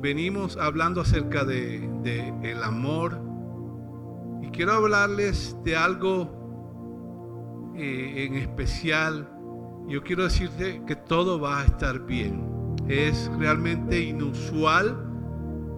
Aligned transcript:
venimos 0.00 0.56
hablando 0.56 1.00
acerca 1.00 1.44
de, 1.44 1.76
el 2.42 2.62
amor 2.62 3.20
y 4.42 4.48
quiero 4.48 4.72
hablarles 4.72 5.56
de 5.64 5.76
algo 5.76 7.72
eh, 7.76 8.26
en 8.26 8.34
especial. 8.34 9.28
Yo 9.88 10.02
quiero 10.02 10.24
decirte 10.24 10.82
que 10.86 10.96
todo 10.96 11.40
va 11.40 11.60
a 11.60 11.64
estar 11.64 12.00
bien. 12.06 12.76
Es 12.88 13.30
realmente 13.38 14.00
inusual 14.00 15.04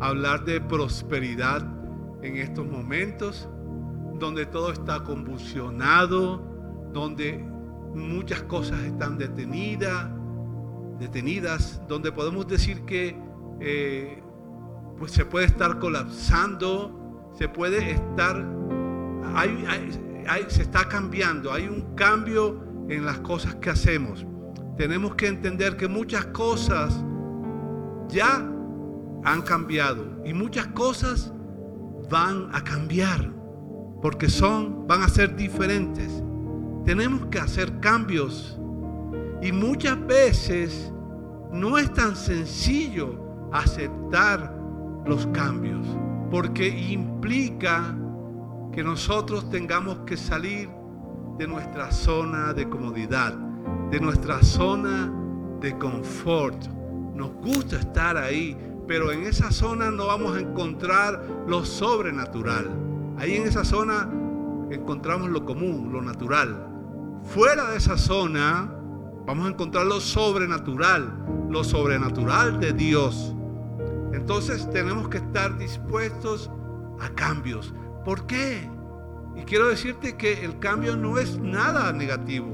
hablar 0.01 0.45
de 0.45 0.61
prosperidad 0.61 1.63
en 2.23 2.37
estos 2.37 2.67
momentos, 2.67 3.49
donde 4.19 4.47
todo 4.47 4.73
está 4.73 5.03
convulsionado, 5.03 6.43
donde 6.93 7.39
muchas 7.95 8.43
cosas 8.43 8.81
están 8.83 9.19
detenidas, 9.19 10.09
detenidas, 10.99 11.81
donde 11.89 12.13
podemos 12.13 12.47
decir 12.47 12.83
que 12.83 13.17
eh, 13.61 14.23
pues 14.99 15.13
se 15.13 15.25
puede 15.25 15.47
estar 15.47 15.79
colapsando, 15.79 17.31
se 17.39 17.49
puede 17.49 17.93
estar, 17.93 18.45
se 20.49 20.63
está 20.63 20.89
cambiando, 20.89 21.53
hay 21.53 21.67
un 21.67 21.95
cambio 21.95 22.63
en 22.89 23.07
las 23.07 23.19
cosas 23.21 23.55
que 23.57 23.71
hacemos. 23.71 24.27
Tenemos 24.77 25.15
que 25.15 25.27
entender 25.27 25.77
que 25.77 25.89
muchas 25.89 26.27
cosas 26.27 27.05
ya 28.09 28.47
han 29.25 29.43
cambiado 29.43 30.23
y 30.25 30.33
muchas 30.33 30.67
cosas 30.69 31.33
van 32.11 32.49
a 32.53 32.65
cambiar 32.65 33.31
porque 34.03 34.29
son, 34.29 34.87
van 34.87 35.03
a 35.03 35.09
ser 35.09 35.37
diferentes. 35.37 36.23
Tenemos 36.85 37.27
que 37.27 37.39
hacer 37.39 37.81
cambios 37.81 38.59
y 39.43 39.53
muchas 39.53 40.05
veces 40.07 40.93
no 41.53 41.79
es 41.79 41.93
tan 41.93 42.17
sencillo 42.17 43.30
aceptar 43.53 44.55
los 45.07 45.27
cambios 45.29 45.87
porque 46.31 46.69
implica 46.69 47.95
que 48.73 48.85
nosotros 48.85 49.51
tengamos 49.51 49.99
que 50.01 50.17
salir 50.17 50.71
de 51.39 51.47
nuestra 51.47 51.91
zona 51.91 52.53
de 52.53 52.69
comodidad, 52.69 53.35
de 53.91 53.99
nuestra 53.99 54.43
zona 54.43 55.13
de 55.61 55.77
confort. 55.77 56.67
Nos 57.15 57.33
gusta 57.35 57.77
estar 57.77 58.17
ahí, 58.17 58.57
pero 58.87 59.11
en 59.11 59.25
esa 59.25 59.51
zona 59.51 59.91
no 59.91 60.07
vamos 60.07 60.37
a 60.37 60.41
encontrar 60.41 61.21
lo 61.47 61.65
sobrenatural. 61.65 62.71
Ahí 63.19 63.37
en 63.37 63.47
esa 63.47 63.65
zona 63.65 64.09
encontramos 64.71 65.31
lo 65.31 65.45
común, 65.45 65.93
lo 65.93 66.01
natural. 66.01 66.69
Fuera 67.25 67.71
de 67.71 67.79
esa 67.79 67.99
zona 67.99 68.73
vamos 69.27 69.47
a 69.47 69.51
encontrar 69.51 69.87
lo 69.87 70.01
sobrenatural, 70.01 71.13
lo 71.51 71.65
sobrenatural 71.65 72.61
de 72.61 72.73
Dios. 72.73 73.35
Entonces 74.13 74.69
tenemos 74.71 75.09
que 75.09 75.19
estar 75.19 75.57
dispuestos 75.59 76.51
a 77.01 77.09
cambios. 77.11 77.75
¿Por 78.05 78.27
qué? 78.27 78.69
Y 79.37 79.43
quiero 79.43 79.69
decirte 79.69 80.17
que 80.17 80.45
el 80.45 80.59
cambio 80.59 80.97
no 80.97 81.19
es 81.19 81.39
nada 81.39 81.93
negativo. 81.93 82.49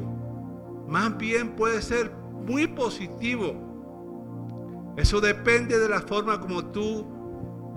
Más 0.89 1.17
bien 1.17 1.57
puede 1.57 1.83
ser 1.83 2.13
muy 2.47 2.67
positivo. 2.67 4.95
Eso 4.97 5.21
depende 5.21 5.79
de 5.79 5.89
la 5.89 6.01
forma 6.01 6.41
como 6.41 6.65
tú 6.67 7.07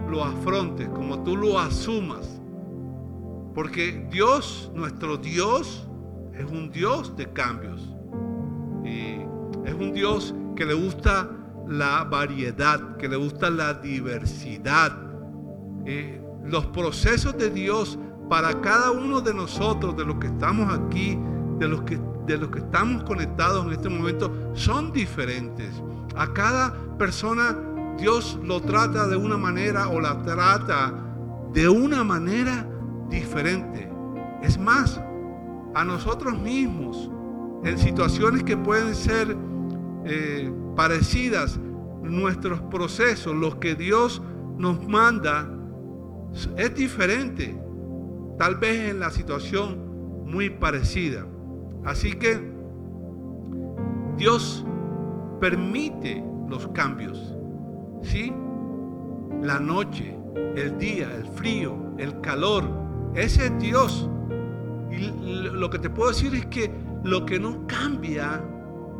lo 0.09 0.23
afrontes, 0.23 0.88
como 0.89 1.23
tú 1.23 1.36
lo 1.36 1.59
asumas. 1.59 2.39
Porque 3.53 4.08
Dios, 4.11 4.71
nuestro 4.73 5.17
Dios, 5.17 5.88
es 6.33 6.45
un 6.45 6.71
Dios 6.71 7.16
de 7.17 7.31
cambios. 7.31 7.93
Y 8.83 9.21
es 9.66 9.73
un 9.73 9.91
Dios 9.93 10.33
que 10.55 10.66
le 10.66 10.73
gusta 10.73 11.30
la 11.69 12.03
variedad, 12.03 12.97
que 12.97 13.07
le 13.07 13.15
gusta 13.15 13.49
la 13.49 13.75
diversidad. 13.75 14.91
Eh, 15.85 16.21
los 16.45 16.65
procesos 16.67 17.37
de 17.37 17.51
Dios 17.51 17.97
para 18.27 18.59
cada 18.61 18.91
uno 18.91 19.21
de 19.21 19.33
nosotros, 19.33 19.95
de 19.95 20.05
los 20.05 20.15
que 20.17 20.27
estamos 20.27 20.73
aquí, 20.73 21.17
de 21.59 21.67
los 21.67 21.81
que, 21.81 21.99
de 22.25 22.37
los 22.37 22.49
que 22.49 22.59
estamos 22.59 23.03
conectados 23.03 23.65
en 23.65 23.73
este 23.73 23.87
momento, 23.87 24.52
son 24.53 24.91
diferentes. 24.91 25.69
A 26.15 26.33
cada 26.33 26.73
persona 26.97 27.55
Dios 27.97 28.39
lo 28.43 28.61
trata 28.61 29.08
de 29.08 29.15
una 29.15 29.37
manera 29.37 29.89
o 29.89 29.99
la 29.99 30.21
trata 30.23 30.93
de 31.53 31.69
una 31.69 32.03
manera 32.03 32.67
diferente. 33.09 33.91
Es 34.41 34.58
más, 34.58 34.99
a 35.75 35.83
nosotros 35.83 36.37
mismos, 36.39 37.09
en 37.63 37.77
situaciones 37.77 38.43
que 38.43 38.58
pueden 38.58 38.95
ser 38.95 39.35
eh, 40.05 40.52
parecidas, 40.76 41.60
nuestros 42.02 42.61
procesos, 42.61 43.36
los 43.36 43.55
que 43.55 43.76
Dios 43.76 44.21
nos 44.58 44.87
manda, 44.87 45.49
es 46.58 46.76
diferente. 46.76 47.60
Tal 48.38 48.55
vez 48.55 48.89
en 48.92 48.99
la 48.99 49.11
situación 49.11 50.26
muy 50.26 50.49
parecida. 50.49 51.26
Así 51.83 52.14
que 52.14 52.39
Dios 54.17 54.65
permite 55.39 56.23
los 56.48 56.67
cambios. 56.70 57.36
¿Sí? 58.02 58.33
La 59.42 59.59
noche, 59.59 60.15
el 60.55 60.77
día, 60.77 61.14
el 61.15 61.26
frío, 61.26 61.76
el 61.98 62.20
calor. 62.21 62.64
Ese 63.15 63.48
es 63.48 63.59
Dios. 63.59 64.09
Y 64.92 65.11
lo 65.32 65.70
que 65.70 65.80
te 65.80 65.89
puedo 65.89 66.09
decir 66.09 66.33
es 66.36 66.45
que 66.48 66.71
lo 67.04 67.26
que 67.26 67.39
no 67.39 67.65
cambia 67.67 68.42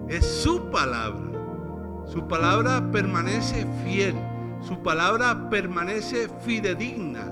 es 0.10 0.26
su 0.26 0.70
palabra. 0.70 1.30
Su 2.06 2.28
palabra 2.28 2.92
permanece 2.92 3.66
fiel. 3.86 4.16
Su 4.62 4.80
palabra 4.80 5.50
permanece 5.50 6.28
fidedigna. 6.42 7.32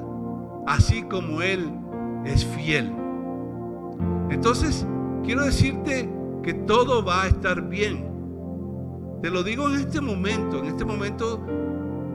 Así 0.67 1.03
como 1.03 1.41
Él 1.41 1.71
es 2.25 2.45
fiel. 2.45 2.93
Entonces, 4.29 4.85
quiero 5.23 5.43
decirte 5.43 6.09
que 6.43 6.53
todo 6.53 7.03
va 7.03 7.23
a 7.23 7.27
estar 7.27 7.61
bien. 7.67 8.07
Te 9.21 9.31
lo 9.31 9.43
digo 9.43 9.67
en 9.67 9.79
este 9.79 9.99
momento, 9.99 10.59
en 10.59 10.65
este 10.65 10.85
momento 10.85 11.43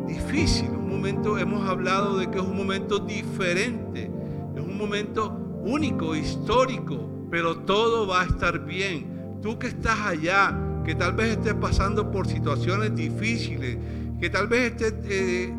difícil, 0.06 0.70
un 0.70 0.88
momento, 0.88 1.36
hemos 1.36 1.68
hablado 1.68 2.18
de 2.18 2.30
que 2.30 2.38
es 2.38 2.44
un 2.44 2.56
momento 2.56 2.98
diferente, 3.00 4.10
es 4.54 4.62
un 4.62 4.78
momento 4.78 5.36
único, 5.64 6.14
histórico, 6.14 7.08
pero 7.30 7.58
todo 7.58 8.06
va 8.06 8.20
a 8.20 8.24
estar 8.24 8.64
bien. 8.64 9.11
Tú 9.42 9.58
que 9.58 9.66
estás 9.66 9.98
allá, 9.98 10.56
que 10.84 10.94
tal 10.94 11.14
vez 11.14 11.36
estés 11.36 11.54
pasando 11.54 12.10
por 12.10 12.28
situaciones 12.28 12.94
difíciles, 12.94 13.76
que 14.20 14.30
tal 14.30 14.46
vez 14.46 14.72
estés, 14.72 14.94
eh, 15.04 15.54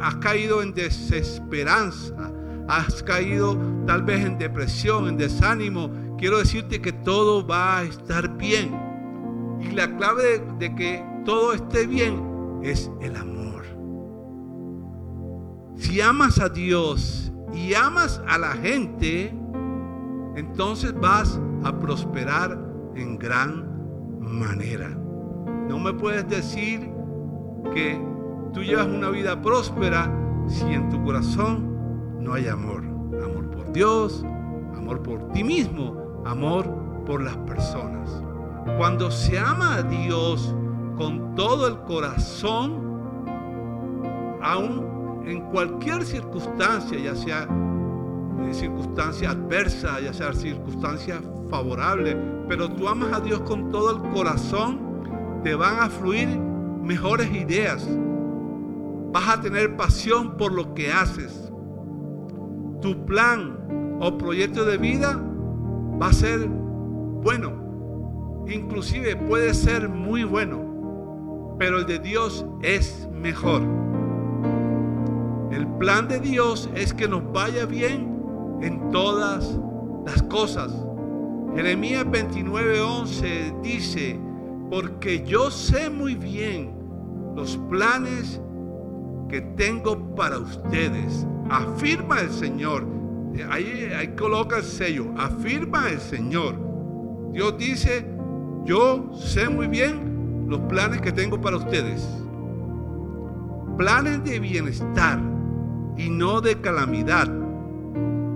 has 0.00 0.16
caído 0.16 0.62
en 0.62 0.74
desesperanza, 0.74 2.32
has 2.68 3.02
caído 3.02 3.56
tal 3.86 4.02
vez 4.02 4.24
en 4.24 4.36
depresión, 4.36 5.08
en 5.08 5.16
desánimo, 5.16 5.90
quiero 6.18 6.38
decirte 6.38 6.80
que 6.80 6.92
todo 6.92 7.46
va 7.46 7.78
a 7.78 7.82
estar 7.84 8.36
bien. 8.36 8.74
Y 9.60 9.72
la 9.72 9.96
clave 9.96 10.42
de, 10.58 10.74
que 10.74 11.04
todo 11.24 11.52
esté 11.52 11.86
bien 11.86 12.60
es 12.62 12.90
el 13.00 13.14
amor. 13.16 13.64
Si 15.76 16.00
amas 16.00 16.40
a 16.40 16.48
Dios 16.48 17.32
y 17.52 17.74
amas 17.74 18.20
a 18.26 18.38
la 18.38 18.52
gente, 18.54 19.32
entonces 20.36 20.92
vas 20.98 21.40
a 21.62 21.78
prosperar 21.78 22.63
en 22.96 23.18
gran 23.18 24.20
manera. 24.20 24.88
No 25.68 25.78
me 25.78 25.92
puedes 25.92 26.28
decir 26.28 26.90
que 27.72 28.00
tú 28.52 28.62
llevas 28.62 28.86
una 28.86 29.10
vida 29.10 29.40
próspera 29.40 30.10
si 30.46 30.64
en 30.72 30.88
tu 30.90 31.02
corazón 31.04 32.18
no 32.20 32.34
hay 32.34 32.48
amor. 32.48 32.84
Amor 33.22 33.50
por 33.50 33.72
Dios, 33.72 34.24
amor 34.76 35.02
por 35.02 35.32
ti 35.32 35.44
mismo, 35.44 36.22
amor 36.24 37.02
por 37.06 37.22
las 37.22 37.36
personas. 37.38 38.22
Cuando 38.78 39.10
se 39.10 39.38
ama 39.38 39.76
a 39.76 39.82
Dios 39.82 40.54
con 40.96 41.34
todo 41.34 41.68
el 41.68 41.78
corazón, 41.80 42.84
aún 44.42 45.22
en 45.26 45.40
cualquier 45.50 46.04
circunstancia, 46.04 46.98
ya 46.98 47.14
sea 47.14 47.48
circunstancia 48.54 49.30
adversa, 49.30 50.00
ya 50.00 50.12
sea 50.12 50.32
circunstancia 50.32 51.20
favorable, 51.50 52.16
pero 52.48 52.70
tú 52.70 52.88
amas 52.88 53.12
a 53.12 53.20
Dios 53.20 53.40
con 53.40 53.70
todo 53.70 53.96
el 53.96 54.12
corazón, 54.12 55.40
te 55.42 55.54
van 55.54 55.80
a 55.80 55.88
fluir 55.88 56.28
mejores 56.82 57.30
ideas. 57.34 57.86
Vas 59.12 59.28
a 59.28 59.40
tener 59.40 59.76
pasión 59.76 60.36
por 60.36 60.52
lo 60.52 60.74
que 60.74 60.92
haces. 60.92 61.52
Tu 62.80 63.04
plan 63.06 63.98
o 64.00 64.18
proyecto 64.18 64.64
de 64.64 64.76
vida 64.76 65.20
va 66.00 66.08
a 66.08 66.12
ser 66.12 66.48
bueno. 66.48 68.44
Inclusive 68.48 69.16
puede 69.16 69.54
ser 69.54 69.88
muy 69.88 70.24
bueno. 70.24 71.56
Pero 71.58 71.78
el 71.78 71.86
de 71.86 71.98
Dios 71.98 72.44
es 72.62 73.08
mejor. 73.12 73.62
El 75.52 75.66
plan 75.78 76.08
de 76.08 76.18
Dios 76.18 76.68
es 76.74 76.92
que 76.92 77.06
nos 77.06 77.32
vaya 77.32 77.64
bien 77.64 78.13
en 78.60 78.90
todas 78.90 79.58
las 80.06 80.22
cosas. 80.24 80.72
Jeremías 81.54 82.04
29:11 82.06 83.60
dice, 83.62 84.18
porque 84.70 85.24
yo 85.24 85.50
sé 85.50 85.90
muy 85.90 86.14
bien 86.14 86.74
los 87.36 87.56
planes 87.68 88.40
que 89.28 89.40
tengo 89.40 90.14
para 90.14 90.38
ustedes. 90.38 91.26
Afirma 91.50 92.20
el 92.20 92.30
Señor. 92.30 92.86
Ahí, 93.50 93.90
ahí 93.96 94.08
coloca 94.16 94.58
el 94.58 94.64
sello. 94.64 95.06
Afirma 95.16 95.90
el 95.90 96.00
Señor. 96.00 96.54
Dios 97.32 97.58
dice, 97.58 98.06
yo 98.64 99.10
sé 99.12 99.48
muy 99.48 99.66
bien 99.66 100.46
los 100.48 100.60
planes 100.60 101.00
que 101.00 101.12
tengo 101.12 101.40
para 101.40 101.56
ustedes. 101.56 102.06
Planes 103.76 104.24
de 104.24 104.38
bienestar 104.38 105.20
y 105.96 106.08
no 106.08 106.40
de 106.40 106.60
calamidad, 106.60 107.28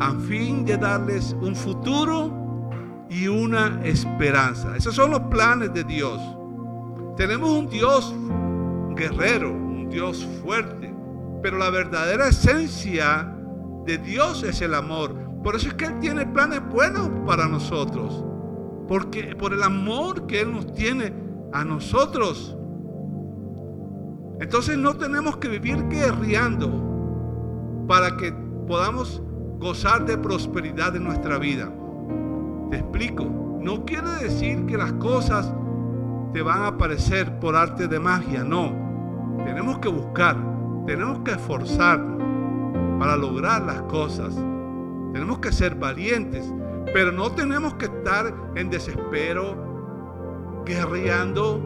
a 0.01 0.13
fin 0.13 0.65
de 0.65 0.77
darles 0.77 1.35
un 1.41 1.55
futuro 1.55 3.07
y 3.11 3.27
una 3.27 3.81
esperanza. 3.85 4.77
Esos 4.77 4.95
son 4.95 5.11
los 5.11 5.21
planes 5.23 5.73
de 5.73 5.85
Dios. 5.85 6.21
Tenemos 7.17 7.51
un 7.51 7.69
Dios 7.69 8.15
guerrero, 8.95 9.53
un 9.53 9.89
Dios 9.89 10.27
fuerte, 10.43 10.95
pero 11.43 11.59
la 11.59 11.71
verdadera 11.71 12.29
esencia 12.29 13.35
de 13.87 13.99
Dios 13.99 14.43
es 14.43 14.61
el 14.61 14.75
amor. 14.75 15.15
Por 15.43 15.57
eso 15.57 15.69
es 15.69 15.75
que 15.75 15.87
Él 15.87 15.99
tiene 16.01 16.27
planes 16.27 16.61
buenos 16.69 17.11
para 17.27 17.49
nosotros. 17.49 18.25
Porque 18.87 19.35
por 19.37 19.53
el 19.53 19.63
amor 19.63 20.27
que 20.27 20.41
Él 20.43 20.53
nos 20.53 20.73
tiene 20.75 21.13
a 21.53 21.65
nosotros. 21.65 22.57
Entonces 24.41 24.79
no 24.79 24.95
tenemos 24.97 25.37
que 25.39 25.49
vivir 25.49 25.89
guerreando 25.89 27.87
para 27.89 28.17
que 28.17 28.33
podamos 28.67 29.23
gozar 29.59 30.07
de 30.07 30.17
prosperidad 30.17 30.95
en 30.95 31.05
nuestra 31.05 31.39
vida. 31.39 31.73
Te 32.71 32.79
explico. 32.79 33.25
No 33.61 33.85
quiere 33.85 34.11
decir 34.23 34.67
que 34.67 34.79
las 34.79 34.93
cosas 34.95 35.53
te 36.33 36.43
van 36.43 36.63
a 36.63 36.67
aparecer 36.69 37.39
por 37.41 37.57
arte 37.57 37.89
de 37.89 37.99
magia. 37.99 38.45
No. 38.45 38.73
Tenemos 39.45 39.79
que 39.79 39.89
buscar. 39.89 40.37
Tenemos 40.87 41.21
que 41.21 41.33
esforzarnos 41.33 42.23
para 42.99 43.17
lograr 43.17 43.63
las 43.63 43.83
cosas. 43.83 44.35
Tenemos 45.13 45.41
que 45.41 45.53
ser 45.53 45.75
valientes. 45.75 46.53
Pero 46.93 47.13
no 47.13 47.31
tenemos 47.33 47.75
que 47.75 47.87
estar 47.87 48.33
en 48.55 48.71
desespero, 48.71 50.63
guerreando, 50.65 51.61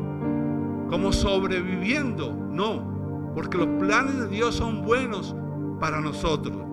como 0.89 1.13
sobreviviendo. 1.13 2.33
No. 2.33 3.33
Porque 3.35 3.59
los 3.59 3.69
planes 3.79 4.19
de 4.19 4.29
Dios 4.29 4.57
son 4.57 4.83
buenos 4.83 5.37
para 5.79 6.01
nosotros. 6.01 6.72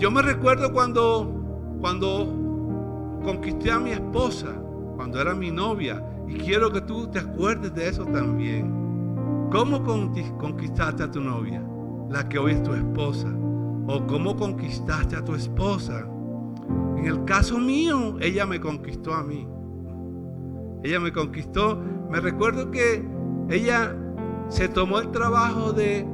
Yo 0.00 0.10
me 0.10 0.22
recuerdo 0.22 0.72
cuando, 0.72 1.30
cuando 1.78 3.20
conquisté 3.22 3.70
a 3.70 3.78
mi 3.78 3.90
esposa, 3.90 4.46
cuando 4.96 5.20
era 5.20 5.34
mi 5.34 5.50
novia, 5.50 6.02
y 6.26 6.36
quiero 6.38 6.72
que 6.72 6.80
tú 6.80 7.06
te 7.08 7.18
acuerdes 7.18 7.74
de 7.74 7.86
eso 7.86 8.06
también. 8.06 9.48
¿Cómo 9.52 9.84
conquistaste 9.84 11.02
a 11.02 11.10
tu 11.10 11.20
novia, 11.20 11.62
la 12.08 12.26
que 12.26 12.38
hoy 12.38 12.52
es 12.52 12.62
tu 12.62 12.72
esposa? 12.72 13.28
¿O 13.88 14.06
cómo 14.06 14.36
conquistaste 14.36 15.16
a 15.16 15.22
tu 15.22 15.34
esposa? 15.34 16.06
En 16.96 17.04
el 17.04 17.22
caso 17.26 17.58
mío, 17.58 18.16
ella 18.20 18.46
me 18.46 18.58
conquistó 18.58 19.12
a 19.12 19.22
mí. 19.22 19.46
Ella 20.82 20.98
me 20.98 21.12
conquistó. 21.12 21.78
Me 22.10 22.20
recuerdo 22.20 22.70
que 22.70 23.06
ella 23.50 23.94
se 24.48 24.66
tomó 24.66 24.98
el 24.98 25.10
trabajo 25.10 25.74
de 25.74 26.06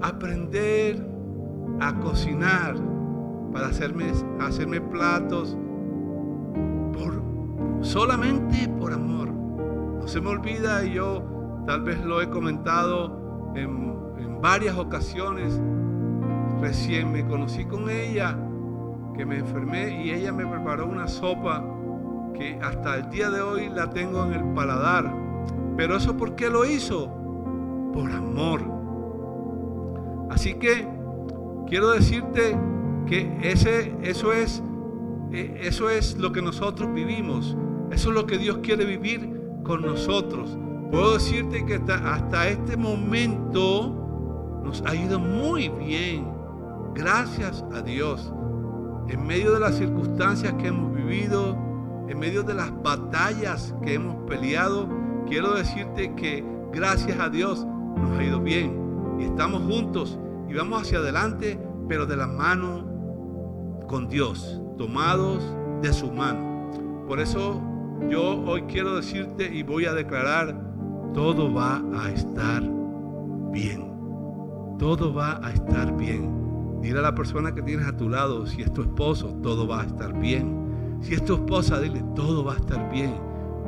aprender 0.00 1.13
a 1.80 1.94
cocinar, 2.00 2.76
para 3.52 3.68
hacerme, 3.68 4.06
hacerme 4.40 4.80
platos, 4.80 5.56
por, 6.92 7.22
solamente 7.80 8.68
por 8.78 8.92
amor. 8.92 9.28
No 9.30 10.06
se 10.06 10.20
me 10.20 10.28
olvida 10.30 10.84
y 10.84 10.94
yo 10.94 11.22
tal 11.66 11.82
vez 11.82 12.04
lo 12.04 12.20
he 12.20 12.28
comentado 12.28 13.52
en, 13.54 13.96
en 14.18 14.40
varias 14.40 14.76
ocasiones. 14.76 15.60
Recién 16.60 17.12
me 17.12 17.26
conocí 17.26 17.64
con 17.64 17.90
ella, 17.90 18.36
que 19.14 19.24
me 19.24 19.38
enfermé 19.38 20.04
y 20.04 20.10
ella 20.10 20.32
me 20.32 20.46
preparó 20.46 20.86
una 20.86 21.08
sopa 21.08 21.64
que 22.34 22.58
hasta 22.60 22.96
el 22.96 23.10
día 23.10 23.30
de 23.30 23.40
hoy 23.40 23.68
la 23.68 23.90
tengo 23.90 24.24
en 24.24 24.32
el 24.32 24.44
paladar. 24.54 25.14
Pero 25.76 25.96
eso 25.96 26.16
¿por 26.16 26.34
qué 26.34 26.50
lo 26.50 26.64
hizo? 26.64 27.08
Por 27.92 28.10
amor. 28.10 28.60
Así 30.30 30.54
que 30.54 30.88
quiero 31.68 31.90
decirte 31.90 32.58
que 33.06 33.38
ese, 33.42 33.94
eso, 34.02 34.32
es, 34.32 34.62
eh, 35.32 35.60
eso 35.62 35.90
es 35.90 36.16
lo 36.16 36.32
que 36.32 36.42
nosotros 36.42 36.92
vivimos. 36.92 37.56
Eso 37.90 38.08
es 38.10 38.14
lo 38.14 38.26
que 38.26 38.38
Dios 38.38 38.58
quiere 38.62 38.84
vivir 38.84 39.30
con 39.62 39.82
nosotros. 39.82 40.56
Puedo 40.90 41.14
decirte 41.14 41.64
que 41.64 41.74
hasta, 41.74 42.14
hasta 42.14 42.48
este 42.48 42.76
momento 42.76 44.60
nos 44.62 44.82
ha 44.82 44.94
ido 44.94 45.18
muy 45.18 45.68
bien. 45.68 46.26
Gracias 46.94 47.64
a 47.72 47.82
Dios. 47.82 48.32
En 49.08 49.26
medio 49.26 49.52
de 49.52 49.60
las 49.60 49.76
circunstancias 49.76 50.54
que 50.54 50.68
hemos 50.68 50.94
vivido, 50.94 51.56
en 52.08 52.18
medio 52.18 52.42
de 52.42 52.54
las 52.54 52.70
batallas 52.82 53.74
que 53.82 53.94
hemos 53.94 54.16
peleado, 54.28 54.88
quiero 55.28 55.54
decirte 55.54 56.14
que 56.14 56.44
gracias 56.72 57.18
a 57.18 57.28
Dios 57.28 57.66
nos 57.96 58.18
ha 58.18 58.24
ido 58.24 58.40
bien. 58.40 59.16
Y 59.20 59.24
estamos 59.24 59.62
juntos 59.62 60.18
y 60.48 60.54
vamos 60.54 60.82
hacia 60.82 60.98
adelante, 60.98 61.58
pero 61.88 62.06
de 62.06 62.16
la 62.16 62.26
mano 62.26 62.84
con 63.88 64.08
Dios, 64.08 64.60
tomados 64.78 65.42
de 65.82 65.92
su 65.92 66.10
mano. 66.10 67.04
Por 67.06 67.20
eso 67.20 67.60
yo 68.08 68.42
hoy 68.44 68.62
quiero 68.62 68.96
decirte 68.96 69.52
y 69.52 69.62
voy 69.62 69.86
a 69.86 69.92
declarar, 69.92 70.54
todo 71.12 71.52
va 71.52 71.82
a 71.94 72.10
estar 72.10 72.62
bien. 73.52 73.92
Todo 74.78 75.14
va 75.14 75.40
a 75.44 75.52
estar 75.52 75.96
bien. 75.96 76.80
Dile 76.80 76.98
a 76.98 77.02
la 77.02 77.14
persona 77.14 77.54
que 77.54 77.62
tienes 77.62 77.86
a 77.86 77.96
tu 77.96 78.08
lado, 78.08 78.46
si 78.46 78.62
es 78.62 78.72
tu 78.72 78.82
esposo, 78.82 79.28
todo 79.42 79.66
va 79.66 79.82
a 79.82 79.84
estar 79.84 80.12
bien. 80.18 80.98
Si 81.00 81.14
es 81.14 81.24
tu 81.24 81.34
esposa, 81.34 81.80
dile, 81.80 82.02
todo 82.14 82.44
va 82.44 82.54
a 82.54 82.56
estar 82.56 82.90
bien. 82.90 83.14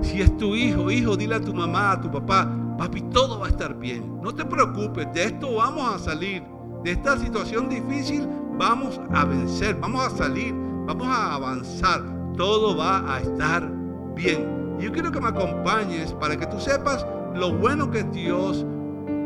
Si 0.03 0.21
es 0.21 0.37
tu 0.37 0.55
hijo, 0.55 0.91
hijo, 0.91 1.17
dile 1.17 1.37
a 1.37 1.41
tu 1.41 1.55
mamá, 1.55 1.93
a 1.93 2.01
tu 2.01 2.11
papá, 2.11 2.51
papi, 2.77 3.03
todo 3.03 3.39
va 3.39 3.47
a 3.47 3.51
estar 3.51 3.79
bien. 3.79 4.21
No 4.23 4.35
te 4.35 4.45
preocupes, 4.45 5.07
de 5.15 5.25
esto 5.25 5.55
vamos 5.55 5.95
a 5.95 5.99
salir 5.99 6.43
de 6.87 6.93
esta 6.93 7.19
situación 7.19 7.69
difícil 7.69 8.29
vamos 8.57 9.01
a 9.11 9.25
vencer, 9.25 9.75
vamos 9.81 10.07
a 10.07 10.11
salir, 10.11 10.55
vamos 10.87 11.09
a 11.09 11.35
avanzar. 11.35 12.01
Todo 12.37 12.77
va 12.77 13.13
a 13.13 13.21
estar 13.21 13.69
bien. 14.15 14.79
Yo 14.79 14.93
quiero 14.93 15.11
que 15.11 15.21
me 15.21 15.27
acompañes 15.27 16.13
para 16.13 16.37
que 16.37 16.47
tú 16.47 16.61
sepas 16.61 17.05
lo 17.35 17.53
bueno 17.55 17.91
que 17.91 18.05
Dios, 18.05 18.65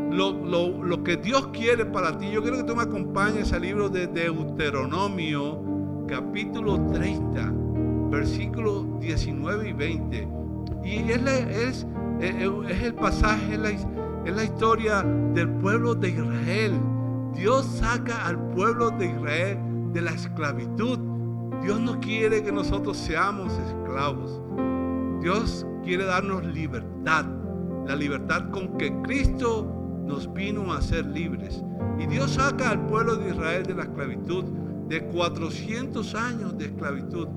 lo, 0.09 0.31
lo, 0.33 1.03
que 1.03 1.17
Dios 1.17 1.49
quiere 1.53 1.85
para 1.85 2.17
ti. 2.17 2.31
Yo 2.31 2.41
quiero 2.41 2.57
que 2.57 2.63
tú 2.63 2.75
me 2.75 2.81
acompañes 2.81 3.53
al 3.53 3.61
libro 3.61 3.89
de 3.89 4.07
Deuteronomio, 4.07 5.61
capítulo 6.07 6.83
30, 6.93 7.53
versículos 8.09 8.99
19 9.01 9.69
y 9.69 9.73
20. 9.73 10.27
Y 10.83 11.11
es, 11.11 11.21
es, 11.27 11.87
es 12.21 12.81
el 12.81 12.95
pasaje, 12.95 13.53
es 13.53 13.59
la, 13.59 13.69
es 13.69 14.35
la 14.35 14.43
historia 14.43 15.03
del 15.35 15.47
pueblo 15.47 15.93
de 15.93 16.09
Israel 16.09 16.90
Dios 17.33 17.65
saca 17.65 18.27
al 18.27 18.37
pueblo 18.49 18.91
de 18.91 19.07
Israel 19.07 19.57
de 19.93 20.01
la 20.01 20.11
esclavitud. 20.11 20.99
Dios 21.63 21.79
no 21.79 21.99
quiere 21.99 22.43
que 22.43 22.51
nosotros 22.51 22.97
seamos 22.97 23.51
esclavos. 23.59 24.41
Dios 25.21 25.65
quiere 25.83 26.05
darnos 26.05 26.45
libertad. 26.45 27.25
La 27.87 27.95
libertad 27.95 28.49
con 28.51 28.77
que 28.77 28.93
Cristo 29.03 30.03
nos 30.05 30.31
vino 30.33 30.73
a 30.73 30.81
ser 30.81 31.05
libres. 31.05 31.63
Y 31.99 32.07
Dios 32.07 32.31
saca 32.31 32.71
al 32.71 32.85
pueblo 32.87 33.15
de 33.15 33.29
Israel 33.29 33.63
de 33.63 33.75
la 33.75 33.83
esclavitud, 33.83 34.43
de 34.87 35.03
400 35.05 36.15
años 36.15 36.57
de 36.57 36.65
esclavitud 36.65 37.27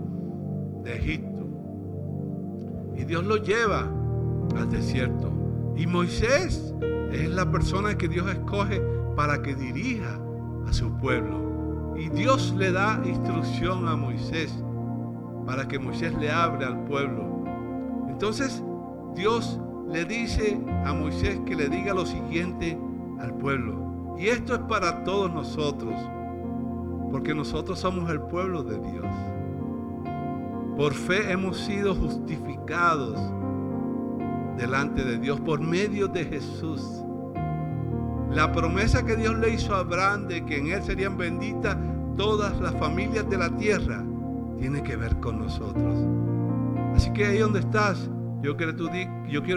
de 0.83 0.97
Egipto. 0.97 1.47
Y 2.97 3.05
Dios 3.05 3.25
lo 3.25 3.37
lleva 3.37 3.91
al 4.57 4.71
desierto. 4.71 5.33
Y 5.77 5.87
Moisés 5.87 6.75
es 7.13 7.31
la 7.31 7.51
persona 7.51 7.97
que 7.97 8.09
Dios 8.09 8.29
escoge 8.31 8.83
para 9.14 9.42
que 9.42 9.54
dirija 9.54 10.18
a 10.68 10.73
su 10.73 10.90
pueblo. 10.99 11.94
Y 11.97 12.09
Dios 12.09 12.54
le 12.56 12.73
da 12.73 13.00
instrucción 13.04 13.88
a 13.88 13.97
Moisés 13.97 14.52
para 15.47 15.68
que 15.68 15.78
Moisés 15.78 16.14
le 16.18 16.30
hable 16.30 16.64
al 16.64 16.85
pueblo. 16.85 17.44
Entonces 18.09 18.62
Dios 19.14 19.61
le 19.90 20.04
dice 20.04 20.61
a 20.85 20.92
Moisés 20.92 21.38
que 21.47 21.54
le 21.54 21.68
diga 21.68 21.94
lo 21.94 22.06
siguiente 22.06 22.78
al 23.21 23.35
pueblo. 23.35 24.16
Y 24.18 24.28
esto 24.28 24.54
es 24.54 24.61
para 24.61 25.04
todos 25.04 25.33
nosotros, 25.33 25.94
porque 27.11 27.35
nosotros 27.35 27.78
somos 27.78 28.11
el 28.11 28.21
pueblo 28.21 28.62
de 28.62 28.78
Dios. 28.78 29.06
Por 30.76 30.92
fe 30.92 31.30
hemos 31.30 31.59
sido 31.59 31.94
justificados 31.94 33.18
delante 34.56 35.04
de 35.04 35.18
Dios 35.18 35.40
por 35.40 35.61
medio 35.61 36.09
de 36.09 36.25
Jesús. 36.25 37.04
La 38.35 38.50
promesa 38.50 39.07
que 39.07 39.14
Dios 39.14 39.38
le 39.38 39.50
hizo 39.50 39.76
a 39.76 39.79
Abraham 39.79 40.26
de 40.26 40.45
que 40.45 40.59
en 40.59 40.67
él 40.67 40.83
serían 40.83 41.17
benditas 41.17 41.76
todas 42.17 42.61
las 42.61 42.75
familias 42.81 43.31
de 43.31 43.38
la 43.38 43.49
tierra 43.57 44.05
tiene 44.59 44.83
que 44.83 44.97
ver 44.97 45.14
con 45.21 45.38
nosotros. 45.38 45.95
Así 46.97 47.12
que 47.12 47.26
ahí 47.26 47.38
donde 47.38 47.61
estás, 47.61 48.11
yo 48.43 48.57
quiero, 48.57 48.75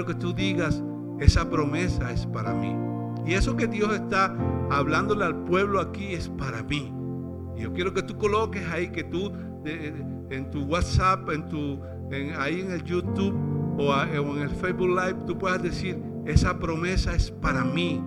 que 0.05 0.13
tú 0.13 0.31
digas, 0.31 0.83
esa 1.19 1.49
promesa 1.49 2.11
es 2.11 2.27
para 2.27 2.53
mí. 2.53 2.75
Y 3.25 3.33
eso 3.33 3.57
que 3.57 3.65
Dios 3.65 3.91
está 3.93 4.37
hablándole 4.69 5.25
al 5.25 5.43
pueblo 5.45 5.79
aquí 5.79 6.13
es 6.13 6.29
para 6.29 6.61
mí. 6.61 6.93
Y 7.57 7.61
yo 7.61 7.73
quiero 7.73 7.95
que 7.95 8.03
tú 8.03 8.15
coloques 8.15 8.63
ahí, 8.69 8.89
que 8.89 9.03
tú 9.03 9.31
en 9.65 10.51
tu 10.51 10.65
WhatsApp, 10.65 11.27
en 11.31 11.49
tu, 11.49 11.81
ahí 12.37 12.61
en 12.61 12.71
el 12.71 12.83
YouTube 12.83 13.35
o, 13.79 13.89
o 13.89 14.35
en 14.35 14.43
el 14.43 14.49
Facebook 14.51 14.89
Live, 14.89 15.17
tú 15.25 15.35
puedas 15.35 15.63
decir, 15.63 15.99
esa 16.27 16.59
promesa 16.59 17.15
es 17.15 17.31
para 17.31 17.63
mí. 17.63 18.03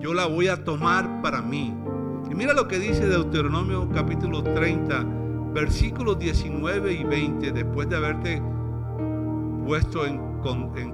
Yo 0.00 0.14
la 0.14 0.26
voy 0.26 0.48
a 0.48 0.64
tomar 0.64 1.22
para 1.22 1.42
mí. 1.42 1.74
Y 2.30 2.34
mira 2.34 2.54
lo 2.54 2.66
que 2.66 2.78
dice 2.78 3.06
Deuteronomio 3.06 3.88
capítulo 3.92 4.42
30, 4.42 5.04
versículos 5.52 6.18
19 6.18 6.92
y 6.92 7.04
20, 7.04 7.52
después 7.52 7.88
de 7.88 7.96
haberte 7.96 8.42
puesto 9.66 10.06
en, 10.06 10.32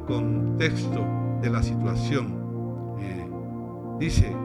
contexto 0.07 1.07
de 1.41 1.51
la 1.51 1.63
situación. 1.63 2.97
Eh, 3.01 3.27
dice, 3.99 4.37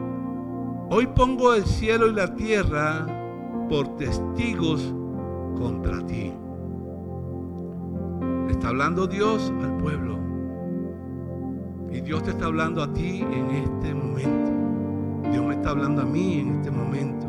hoy 0.88 1.06
pongo 1.08 1.54
el 1.54 1.64
cielo 1.64 2.08
y 2.08 2.14
la 2.14 2.34
tierra 2.34 3.06
por 3.68 3.96
testigos 3.96 4.94
contra 5.58 6.04
ti. 6.06 6.32
está 8.48 8.68
hablando 8.68 9.06
Dios 9.06 9.52
al 9.62 9.76
pueblo. 9.78 10.23
Y 11.94 12.00
Dios 12.00 12.24
te 12.24 12.30
está 12.30 12.46
hablando 12.46 12.82
a 12.82 12.92
ti 12.92 13.20
en 13.20 13.50
este 13.52 13.94
momento. 13.94 15.30
Dios 15.30 15.46
me 15.46 15.54
está 15.54 15.70
hablando 15.70 16.02
a 16.02 16.04
mí 16.04 16.40
en 16.40 16.56
este 16.56 16.70
momento. 16.72 17.28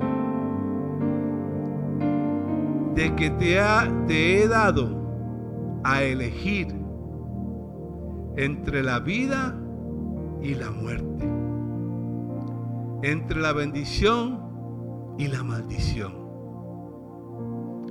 De 2.96 3.16
que 3.16 3.30
te, 3.30 3.60
te 4.08 4.42
he 4.42 4.48
dado 4.48 4.90
a 5.84 6.02
elegir 6.02 6.76
entre 8.38 8.82
la 8.82 9.00
vida 9.00 9.56
y 10.42 10.56
la 10.56 10.72
muerte, 10.72 11.30
entre 13.04 13.40
la 13.40 13.54
bendición 13.54 14.40
y 15.20 15.28
la 15.28 15.44
maldición. 15.44 16.12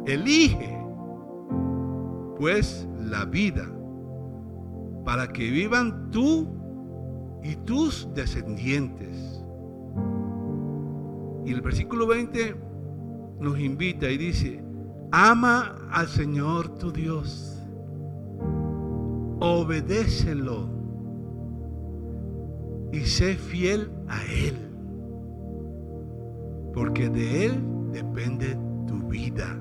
Elige 0.07 0.77
pues 2.37 2.89
la 2.99 3.25
vida 3.27 3.65
para 5.05 5.29
que 5.29 5.49
vivan 5.51 6.11
tú 6.11 6.64
y 7.45 7.55
tus 7.57 8.09
descendientes. 8.15 9.45
Y 11.47 11.53
el 11.53 11.61
versículo 11.61 12.09
20 12.09 12.57
nos 13.39 13.61
invita 13.61 14.11
y 14.11 14.17
dice, 14.17 14.65
ama 15.13 15.89
al 15.93 16.09
Señor 16.09 16.79
tu 16.79 16.91
Dios 16.91 17.55
obedécelo 19.45 20.69
y 22.93 23.01
sé 23.01 23.35
fiel 23.35 23.91
a 24.09 24.23
Él, 24.25 24.57
porque 26.73 27.11
de 27.11 27.47
Él 27.47 27.55
depende 27.93 28.57
tu 28.87 29.07
vida. 29.09 29.59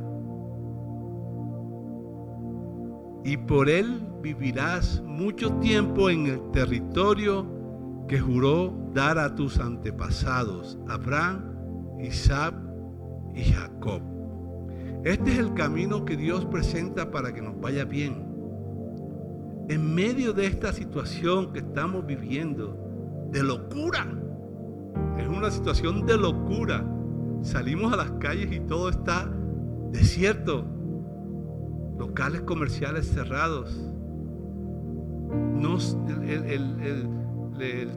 Y 3.25 3.37
por 3.37 3.69
Él 3.69 4.01
vivirás 4.21 5.01
mucho 5.05 5.51
tiempo 5.55 6.09
en 6.09 6.27
el 6.27 6.51
territorio 6.51 7.45
que 8.07 8.19
juró 8.19 8.73
dar 8.93 9.17
a 9.17 9.35
tus 9.35 9.59
antepasados, 9.59 10.77
Abraham, 10.87 11.99
Isaac 11.99 12.55
y 13.33 13.43
Jacob. 13.43 14.01
Este 15.03 15.31
es 15.31 15.39
el 15.39 15.53
camino 15.53 16.05
que 16.05 16.15
Dios 16.15 16.45
presenta 16.45 17.11
para 17.11 17.33
que 17.33 17.41
nos 17.41 17.59
vaya 17.59 17.85
bien 17.85 18.33
en 19.69 19.95
medio 19.95 20.33
de 20.33 20.45
esta 20.45 20.73
situación 20.73 21.53
que 21.53 21.59
estamos 21.59 22.05
viviendo, 22.05 22.77
de 23.31 23.43
locura, 23.43 24.05
es 25.17 25.27
una 25.27 25.49
situación 25.49 26.05
de 26.05 26.17
locura. 26.17 26.85
Salimos 27.41 27.93
a 27.93 27.97
las 27.97 28.11
calles 28.13 28.51
y 28.51 28.59
todo 28.59 28.89
está 28.89 29.31
desierto, 29.91 30.65
locales 31.97 32.41
comerciales 32.41 33.07
cerrados. 33.07 33.89
el, 36.27 36.45
el 36.81 37.22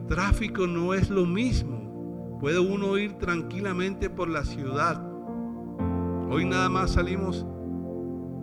tráfico 0.07 0.67
no 0.67 0.93
es 0.93 1.09
lo 1.09 1.25
mismo. 1.25 2.37
Puede 2.39 2.59
uno 2.59 2.97
ir 2.97 3.13
tranquilamente 3.17 4.09
por 4.09 4.29
la 4.29 4.43
ciudad. 4.45 5.01
Hoy 6.29 6.45
nada 6.45 6.69
más 6.69 6.91
salimos 6.91 7.45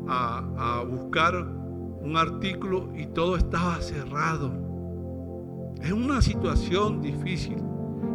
a, 0.09 0.78
a 0.78 0.85
buscar 0.85 1.35
un 1.37 2.16
artículo 2.16 2.90
y 2.97 3.06
todo 3.06 3.37
estaba 3.37 3.80
cerrado. 3.80 4.52
Es 5.80 5.92
una 5.92 6.21
situación 6.23 7.00
difícil. 7.00 7.62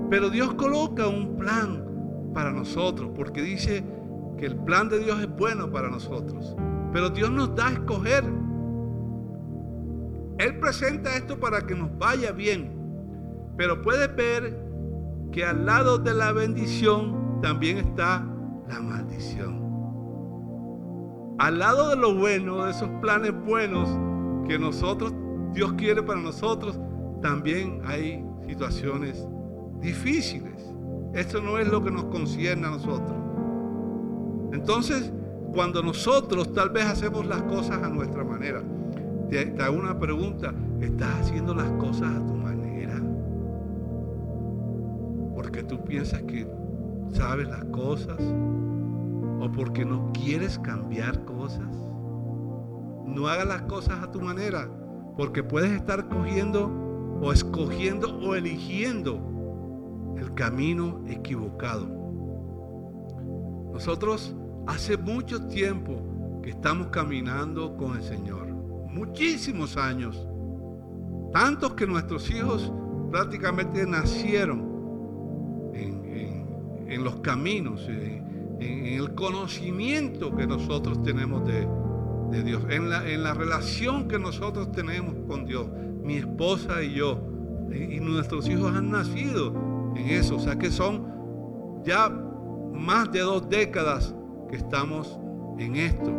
Pero 0.09 0.29
Dios 0.29 0.53
coloca 0.55 1.07
un 1.07 1.37
plan 1.37 1.85
para 2.33 2.51
nosotros, 2.51 3.11
porque 3.15 3.41
dice 3.41 3.83
que 4.37 4.45
el 4.45 4.55
plan 4.55 4.89
de 4.89 4.99
Dios 4.99 5.19
es 5.19 5.29
bueno 5.29 5.69
para 5.71 5.89
nosotros. 5.89 6.55
Pero 6.91 7.09
Dios 7.09 7.29
nos 7.31 7.55
da 7.55 7.67
a 7.67 7.73
escoger. 7.73 8.23
Él 10.37 10.59
presenta 10.59 11.15
esto 11.15 11.39
para 11.39 11.61
que 11.67 11.75
nos 11.75 11.95
vaya 11.97 12.31
bien. 12.31 12.78
Pero 13.59 13.83
puedes 13.83 14.15
ver 14.15 14.57
que 15.31 15.45
al 15.45 15.67
lado 15.67 15.99
de 15.99 16.15
la 16.15 16.31
bendición 16.31 17.39
también 17.43 17.77
está 17.77 18.25
la 18.67 18.79
maldición 18.79 19.59
al 21.39 21.57
lado 21.57 21.89
de 21.89 21.95
lo 21.95 22.13
bueno, 22.13 22.65
de 22.65 22.71
esos 22.71 22.89
planes 23.01 23.33
buenos 23.45 23.89
que 24.45 24.59
nosotros, 24.59 25.13
Dios 25.53 25.71
quiere 25.73 26.03
para 26.03 26.19
nosotros, 26.19 26.77
también 27.21 27.81
hay 27.85 28.25
situaciones 28.45 29.25
difíciles. 29.79 30.61
Esto 31.13 31.41
no 31.41 31.57
es 31.57 31.67
lo 31.69 31.81
que 31.81 31.91
nos 31.91 32.05
concierne 32.05 32.67
a 32.67 32.71
nosotros. 32.71 33.17
Entonces, 34.51 35.13
cuando 35.53 35.81
nosotros 35.81 36.51
tal 36.53 36.71
vez 36.71 36.85
hacemos 36.85 37.25
las 37.25 37.41
cosas 37.43 37.81
a 37.83 37.87
nuestra 37.87 38.25
manera, 38.25 38.61
te, 39.29 39.55
hago 39.61 39.77
una 39.77 39.97
pregunta, 39.97 40.53
¿estás 40.81 41.21
haciendo 41.21 41.55
las 41.55 41.71
cosas 41.71 42.17
a 42.17 42.25
tu 42.27 42.35
tú 45.69 45.81
piensas 45.85 46.21
que 46.23 46.45
sabes 47.13 47.47
las 47.47 47.63
cosas 47.65 48.19
o 48.19 49.49
porque 49.55 49.85
no 49.85 50.11
quieres 50.11 50.59
cambiar 50.59 51.23
cosas. 51.23 51.69
No 53.05 53.27
hagas 53.27 53.47
las 53.47 53.61
cosas 53.63 54.03
a 54.03 54.11
tu 54.11 54.19
manera, 54.19 54.69
porque 55.15 55.41
puedes 55.43 55.71
estar 55.71 56.09
cogiendo 56.09 56.69
o 57.21 57.31
escogiendo 57.31 58.17
o 58.19 58.35
eligiendo 58.35 60.15
el 60.17 60.33
camino 60.33 61.01
equivocado. 61.07 61.87
Nosotros 63.71 64.35
hace 64.67 64.97
mucho 64.97 65.47
tiempo 65.47 66.41
que 66.43 66.49
estamos 66.49 66.87
caminando 66.87 67.77
con 67.77 67.95
el 67.95 68.03
Señor, 68.03 68.47
muchísimos 68.47 69.77
años, 69.77 70.27
tantos 71.31 71.73
que 71.73 71.87
nuestros 71.87 72.29
hijos 72.29 72.71
prácticamente 73.11 73.85
nacieron 73.85 74.68
en, 76.89 77.03
los 77.03 77.17
caminos, 77.17 77.87
en, 77.87 78.57
el 78.59 79.13
conocimiento 79.15 80.35
que 80.35 80.45
nosotros 80.45 81.01
tenemos 81.03 81.47
de, 81.47 82.43
Dios, 82.43 82.63
en 82.69 82.89
la, 82.89 83.09
en 83.09 83.23
la, 83.23 83.33
relación 83.33 84.07
que 84.07 84.19
nosotros 84.19 84.71
tenemos 84.71 85.15
con 85.27 85.45
Dios, 85.45 85.67
mi 86.03 86.17
esposa 86.17 86.83
y 86.83 86.93
yo, 86.93 87.19
y, 87.71 87.99
nuestros 87.99 88.49
hijos 88.49 88.75
han 88.75 88.91
nacido 88.91 89.53
en 89.95 90.09
eso, 90.09 90.35
o 90.35 90.39
sea 90.39 90.57
que 90.57 90.71
son 90.71 91.83
ya 91.83 92.09
más 92.09 93.11
de 93.11 93.19
dos 93.19 93.49
décadas 93.49 94.13
que 94.49 94.57
estamos 94.57 95.19
en 95.57 95.75
esto. 95.75 96.11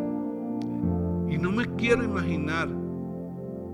Y 1.28 1.38
no 1.38 1.52
me 1.52 1.66
quiero 1.76 2.04
imaginar 2.04 2.68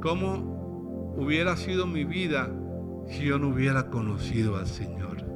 cómo 0.01 1.15
hubiera 1.17 1.57
sido 1.57 1.87
mi 1.87 2.05
vida 2.05 2.51
si 3.09 3.25
yo 3.25 3.39
no 3.39 3.49
hubiera 3.49 3.89
conocido 3.89 4.57
al 4.57 4.67
Señor. 4.67 5.36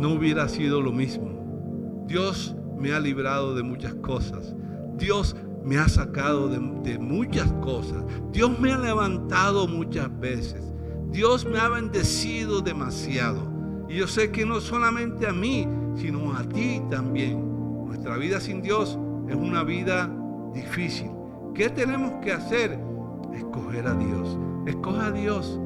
No 0.00 0.14
hubiera 0.14 0.48
sido 0.48 0.80
lo 0.80 0.92
mismo. 0.92 2.04
Dios 2.06 2.56
me 2.78 2.94
ha 2.94 3.00
librado 3.00 3.54
de 3.54 3.62
muchas 3.62 3.94
cosas. 3.96 4.54
Dios 4.96 5.36
me 5.62 5.76
ha 5.76 5.88
sacado 5.90 6.48
de, 6.48 6.98
muchas 6.98 7.52
cosas. 7.60 8.02
Dios 8.32 8.58
me 8.58 8.72
ha 8.72 8.78
levantado 8.78 9.68
muchas 9.68 10.08
veces. 10.18 10.72
Dios 11.10 11.44
me 11.44 11.58
ha 11.58 11.68
bendecido 11.68 12.62
demasiado. 12.62 13.46
Y 13.90 13.96
yo 13.96 14.06
sé 14.06 14.30
que 14.30 14.46
no 14.46 14.60
solamente 14.60 15.26
a 15.26 15.34
mí, 15.34 15.68
sino 15.96 16.34
a 16.34 16.44
ti 16.44 16.80
también. 16.88 17.84
Nuestra 17.84 18.16
vida 18.16 18.40
sin 18.40 18.62
Dios 18.62 18.98
es 19.28 19.36
una 19.36 19.64
vida 19.64 20.10
difícil. 20.54 21.10
¿Qué 21.54 21.68
tenemos 21.68 22.14
que 22.24 22.32
hacer? 22.32 22.78
Escoger 23.34 23.86
a 23.86 23.94
Dios. 23.94 24.38
Escoja 24.66 25.08
a 25.08 25.10
Dios. 25.10 25.60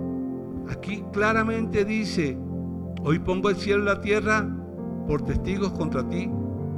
Aquí 0.68 1.04
claramente 1.12 1.84
dice, 1.84 2.36
Hoy 3.06 3.18
pongo 3.18 3.50
el 3.50 3.56
cielo 3.56 3.82
y 3.82 3.84
la 3.84 4.00
tierra 4.00 4.48
por 5.06 5.20
testigos 5.22 5.72
contra 5.72 6.08
ti 6.08 6.30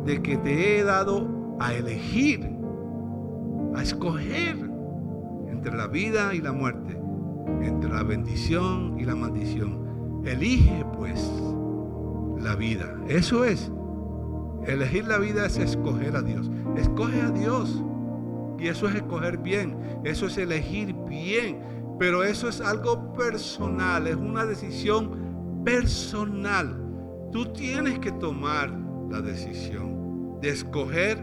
de 0.05 0.21
que 0.23 0.37
te 0.37 0.77
he 0.77 0.83
dado 0.83 1.57
a 1.61 1.73
elegir, 1.73 2.51
a 3.77 3.83
escoger 3.83 4.57
entre 5.49 5.77
la 5.77 5.87
vida 5.87 6.35
y 6.35 6.41
la 6.41 6.51
muerte, 6.51 6.99
entre 7.63 7.91
la 7.91 8.03
bendición 8.03 8.99
y 8.99 9.05
la 9.05 9.15
maldición. 9.15 10.23
Elige 10.25 10.85
pues 10.97 11.31
la 12.41 12.57
vida. 12.57 12.93
Eso 13.09 13.45
es. 13.45 13.71
Elegir 14.67 15.07
la 15.07 15.19
vida 15.19 15.47
es 15.47 15.59
escoger 15.59 16.17
a 16.17 16.23
Dios. 16.23 16.51
Escoge 16.77 17.21
a 17.23 17.31
Dios. 17.31 17.85
Y 18.59 18.67
eso 18.67 18.89
es 18.89 18.97
escoger 18.97 19.39
bien. 19.39 19.77
Eso 20.03 20.27
es 20.27 20.37
elegir 20.39 20.93
bien. 21.09 21.61
Pero 22.01 22.25
eso 22.25 22.49
es 22.49 22.61
algo 22.61 23.13
personal. 23.13 24.09
Es 24.09 24.17
una 24.17 24.45
decisión 24.45 25.26
personal. 25.67 26.81
Tú 27.33 27.47
tienes 27.47 27.99
que 27.99 28.13
tomar 28.13 28.71
la 29.11 29.21
decisión 29.21 30.39
de 30.41 30.51
escoger 30.51 31.19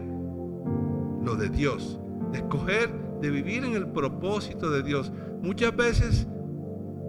lo 1.24 1.34
de 1.34 1.48
Dios. 1.48 1.98
De 2.30 2.38
escoger 2.40 2.90
de 3.22 3.30
vivir 3.30 3.64
en 3.64 3.72
el 3.72 3.88
propósito 3.88 4.70
de 4.70 4.82
Dios. 4.82 5.10
Muchas 5.40 5.74
veces 5.74 6.28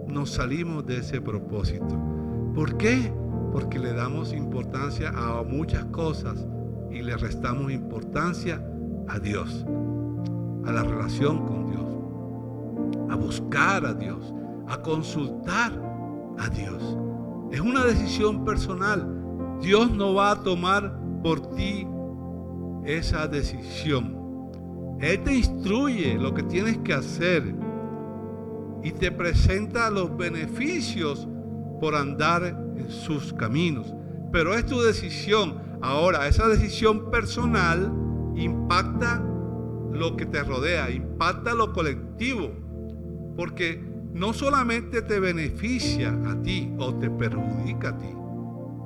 nos 0.08 0.30
salimos 0.30 0.86
de 0.86 0.96
ese 0.96 1.20
propósito. 1.20 2.00
¿Por 2.54 2.78
qué? 2.78 3.12
Porque 3.52 3.78
le 3.78 3.92
damos 3.92 4.32
importancia 4.32 5.10
a 5.10 5.42
muchas 5.42 5.84
cosas 5.86 6.46
y 6.90 7.02
le 7.02 7.18
restamos 7.18 7.70
importancia 7.70 8.66
a 9.08 9.18
Dios, 9.18 9.66
a 10.64 10.72
la 10.72 10.82
relación 10.82 11.44
con 11.44 11.66
Dios, 11.66 13.10
a 13.10 13.14
buscar 13.14 13.84
a 13.84 13.92
Dios, 13.92 14.32
a 14.68 14.80
consultar 14.80 15.72
a 16.38 16.48
Dios. 16.48 17.05
Es 17.50 17.60
una 17.60 17.84
decisión 17.84 18.44
personal. 18.44 19.58
Dios 19.60 19.90
no 19.90 20.14
va 20.14 20.32
a 20.32 20.42
tomar 20.42 20.98
por 21.22 21.54
ti 21.54 21.86
esa 22.84 23.26
decisión. 23.26 24.16
Él 25.00 25.22
te 25.22 25.34
instruye 25.34 26.14
lo 26.14 26.34
que 26.34 26.42
tienes 26.42 26.78
que 26.78 26.94
hacer 26.94 27.54
y 28.82 28.92
te 28.92 29.10
presenta 29.10 29.90
los 29.90 30.16
beneficios 30.16 31.28
por 31.80 31.94
andar 31.94 32.44
en 32.76 32.90
sus 32.90 33.32
caminos. 33.32 33.92
Pero 34.32 34.54
es 34.54 34.66
tu 34.66 34.80
decisión. 34.80 35.62
Ahora, 35.82 36.26
esa 36.26 36.48
decisión 36.48 37.10
personal 37.10 37.92
impacta 38.34 39.22
lo 39.92 40.16
que 40.16 40.26
te 40.26 40.42
rodea, 40.42 40.90
impacta 40.90 41.54
lo 41.54 41.72
colectivo. 41.72 42.50
Porque 43.36 43.82
no 44.16 44.32
solamente 44.32 45.02
te 45.02 45.20
beneficia 45.20 46.18
a 46.26 46.40
ti 46.40 46.72
o 46.78 46.94
te 46.94 47.10
perjudica 47.10 47.90
a 47.90 47.98
ti. 47.98 48.08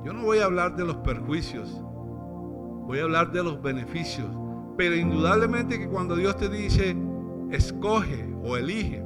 Yo 0.03 0.11
no 0.11 0.23
voy 0.23 0.39
a 0.39 0.45
hablar 0.45 0.75
de 0.75 0.83
los 0.83 0.97
perjuicios, 0.97 1.69
voy 2.85 2.99
a 2.99 3.03
hablar 3.03 3.31
de 3.31 3.41
los 3.41 3.61
beneficios. 3.61 4.27
Pero 4.77 4.93
indudablemente 4.95 5.79
que 5.79 5.87
cuando 5.87 6.17
Dios 6.17 6.35
te 6.35 6.49
dice, 6.49 6.97
escoge 7.49 8.27
o 8.43 8.57
elige, 8.57 9.01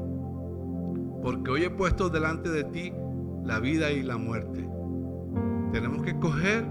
porque 1.22 1.52
hoy 1.52 1.64
he 1.66 1.70
puesto 1.70 2.10
delante 2.10 2.50
de 2.50 2.64
ti 2.64 2.92
la 3.44 3.60
vida 3.60 3.92
y 3.92 4.02
la 4.02 4.18
muerte. 4.18 4.68
Tenemos 5.72 6.02
que 6.02 6.12
escoger 6.12 6.66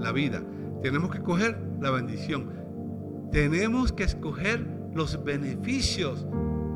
la 0.00 0.10
vida, 0.10 0.42
tenemos 0.82 1.10
que 1.10 1.18
escoger 1.18 1.56
la 1.80 1.90
bendición, 1.92 2.50
tenemos 3.30 3.92
que 3.92 4.02
escoger 4.02 4.66
los 4.94 5.22
beneficios. 5.22 6.26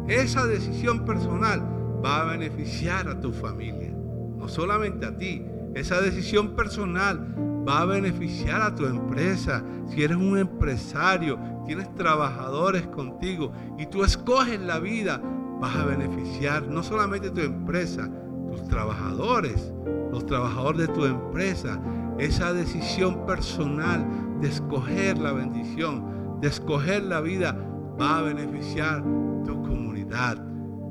Esa 0.07 0.47
decisión 0.47 1.05
personal 1.05 1.80
va 2.05 2.23
a 2.23 2.25
beneficiar 2.25 3.09
a 3.09 3.21
tu 3.21 3.33
familia, 3.33 3.93
no 4.37 4.49
solamente 4.49 5.07
a 5.07 5.17
ti. 5.17 5.45
Esa 5.75 6.01
decisión 6.01 6.57
personal 6.57 7.35
va 7.67 7.83
a 7.83 7.85
beneficiar 7.85 8.63
a 8.63 8.75
tu 8.75 8.87
empresa. 8.87 9.63
Si 9.89 10.03
eres 10.03 10.17
un 10.17 10.39
empresario, 10.39 11.39
tienes 11.67 11.95
trabajadores 11.95 12.87
contigo 12.89 13.53
y 13.79 13.87
tú 13.87 14.03
escoges 14.03 14.61
la 14.61 14.79
vida, 14.79 15.21
vas 15.61 15.77
a 15.77 15.85
beneficiar 15.85 16.67
no 16.67 16.83
solamente 16.83 17.31
tu 17.31 17.41
empresa, 17.41 18.11
tus 18.51 18.67
trabajadores, 18.67 19.73
los 20.11 20.27
trabajadores 20.27 20.89
de 20.89 20.95
tu 20.95 21.05
empresa. 21.05 21.81
Esa 22.19 22.53
decisión 22.53 23.25
personal 23.27 24.05
de 24.41 24.49
escoger 24.49 25.19
la 25.19 25.33
bendición, 25.33 26.41
de 26.41 26.49
escoger 26.49 27.03
la 27.05 27.21
vida, 27.21 27.57
va 28.01 28.19
a 28.19 28.23
beneficiar 28.23 29.03
tu 29.45 29.63
comunidad. 29.63 30.50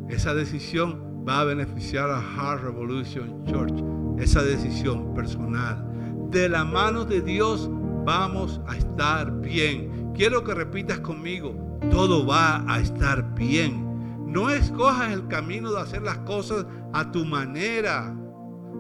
Esa 0.10 0.34
decisión 0.34 1.24
va 1.28 1.42
a 1.42 1.46
beneficiar 1.46 2.10
a 2.10 2.20
Heart 2.20 2.64
Revolution 2.64 3.46
Church. 3.46 3.84
Esa 4.18 4.42
decisión 4.42 5.14
personal. 5.14 5.86
De 6.32 6.50
la 6.50 6.66
mano 6.66 7.06
de 7.06 7.22
Dios 7.22 7.70
vamos 8.06 8.60
a 8.68 8.76
estar 8.76 9.32
bien. 9.40 10.12
Quiero 10.16 10.44
que 10.44 10.56
repitas 10.56 11.00
conmigo, 11.00 11.54
todo 11.92 12.26
va 12.26 12.66
a 12.68 12.80
estar 12.80 13.36
bien. 13.36 13.86
No 14.26 14.50
escojas 14.50 15.14
el 15.14 15.28
camino 15.28 15.72
de 15.72 15.82
hacer 15.82 16.02
las 16.02 16.18
cosas 16.20 16.66
a 16.92 17.12
tu 17.12 17.24
manera. 17.24 18.16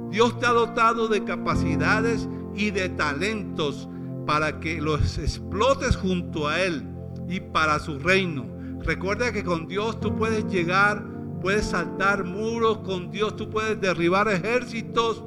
Dios 0.09 0.39
te 0.39 0.47
ha 0.47 0.51
dotado 0.51 1.07
de 1.07 1.23
capacidades 1.23 2.27
y 2.55 2.71
de 2.71 2.89
talentos 2.89 3.87
para 4.25 4.59
que 4.59 4.81
los 4.81 5.19
explotes 5.19 5.95
junto 5.95 6.47
a 6.47 6.59
Él 6.59 6.87
y 7.27 7.39
para 7.39 7.77
su 7.77 7.99
reino. 7.99 8.47
Recuerda 8.81 9.31
que 9.31 9.43
con 9.43 9.67
Dios 9.67 9.99
tú 9.99 10.15
puedes 10.15 10.47
llegar 10.47 11.18
puedes 11.41 11.65
saltar 11.65 12.23
muros 12.23 12.79
con 12.79 13.11
Dios, 13.11 13.35
tú 13.35 13.49
puedes 13.49 13.79
derribar 13.79 14.27
ejércitos, 14.27 15.23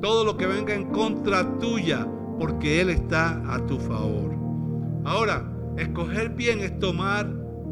todo 0.00 0.24
lo 0.24 0.36
que 0.36 0.46
venga 0.46 0.74
en 0.74 0.90
contra 0.90 1.58
tuya, 1.58 2.06
porque 2.38 2.80
Él 2.80 2.90
está 2.90 3.40
a 3.52 3.64
tu 3.66 3.78
favor. 3.78 4.34
Ahora, 5.04 5.44
escoger 5.76 6.30
bien 6.30 6.60
es 6.60 6.78
tomar 6.78 7.28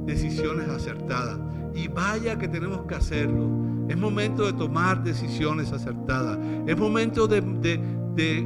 decisiones 0.06 0.68
acertadas. 0.68 1.38
Y 1.74 1.88
vaya 1.88 2.38
que 2.38 2.48
tenemos 2.48 2.82
que 2.86 2.96
hacerlo. 2.96 3.48
Es 3.88 3.96
momento 3.96 4.44
de 4.46 4.52
tomar 4.52 5.02
decisiones 5.02 5.72
acertadas. 5.72 6.38
Es 6.66 6.76
momento 6.76 7.26
de, 7.26 7.42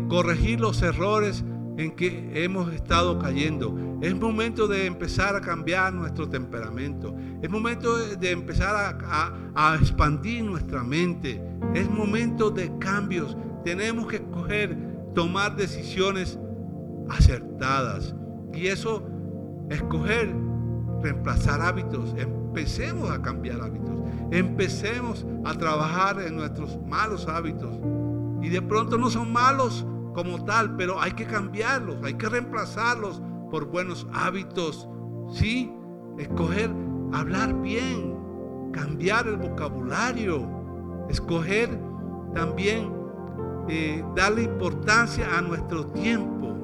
corregir 0.08 0.60
los 0.60 0.82
errores 0.82 1.44
en 1.76 1.96
que 1.96 2.44
hemos 2.44 2.72
estado 2.72 3.18
cayendo. 3.18 3.76
Es 4.00 4.14
momento 4.14 4.68
de 4.68 4.86
empezar 4.86 5.34
a 5.36 5.40
cambiar 5.40 5.92
nuestro 5.92 6.28
temperamento. 6.28 7.14
Es 7.42 7.50
momento 7.50 7.96
de 7.96 8.30
empezar 8.30 8.98
a, 9.04 9.76
expandir 9.80 10.44
nuestra 10.44 10.82
mente. 10.82 11.42
Es 11.74 11.88
momento 11.90 12.50
de 12.50 12.76
cambios. 12.78 13.36
Tenemos 13.64 14.06
que 14.06 14.16
escoger, 14.16 14.76
tomar 15.14 15.56
decisiones 15.56 16.38
acertadas. 17.08 18.14
Y 18.52 18.68
eso, 18.68 19.02
escoger, 19.70 20.34
reemplazar 21.02 21.60
hábitos. 21.60 22.14
Empecemos 22.16 23.10
a 23.10 23.20
cambiar 23.20 23.60
hábitos. 23.60 24.00
Empecemos 24.30 25.26
a 25.44 25.54
trabajar 25.54 26.20
en 26.20 26.36
nuestros 26.36 26.78
malos 26.86 27.26
hábitos. 27.26 27.78
Y 28.42 28.48
de 28.48 28.62
pronto 28.62 28.98
no 28.98 29.10
son 29.10 29.32
malos 29.32 29.86
como 30.14 30.44
tal, 30.44 30.76
pero 30.76 31.00
hay 31.00 31.12
que 31.12 31.26
cambiarlos, 31.26 31.96
hay 32.02 32.14
que 32.14 32.28
reemplazarlos 32.28 33.20
por 33.50 33.66
buenos 33.66 34.06
hábitos. 34.12 34.88
Sí, 35.28 35.72
escoger 36.18 36.70
hablar 37.12 37.60
bien, 37.60 38.16
cambiar 38.72 39.26
el 39.26 39.36
vocabulario, 39.36 40.48
escoger 41.08 41.68
también 42.34 42.92
eh, 43.68 44.04
darle 44.14 44.42
importancia 44.42 45.38
a 45.38 45.40
nuestro 45.40 45.86
tiempo, 45.86 46.54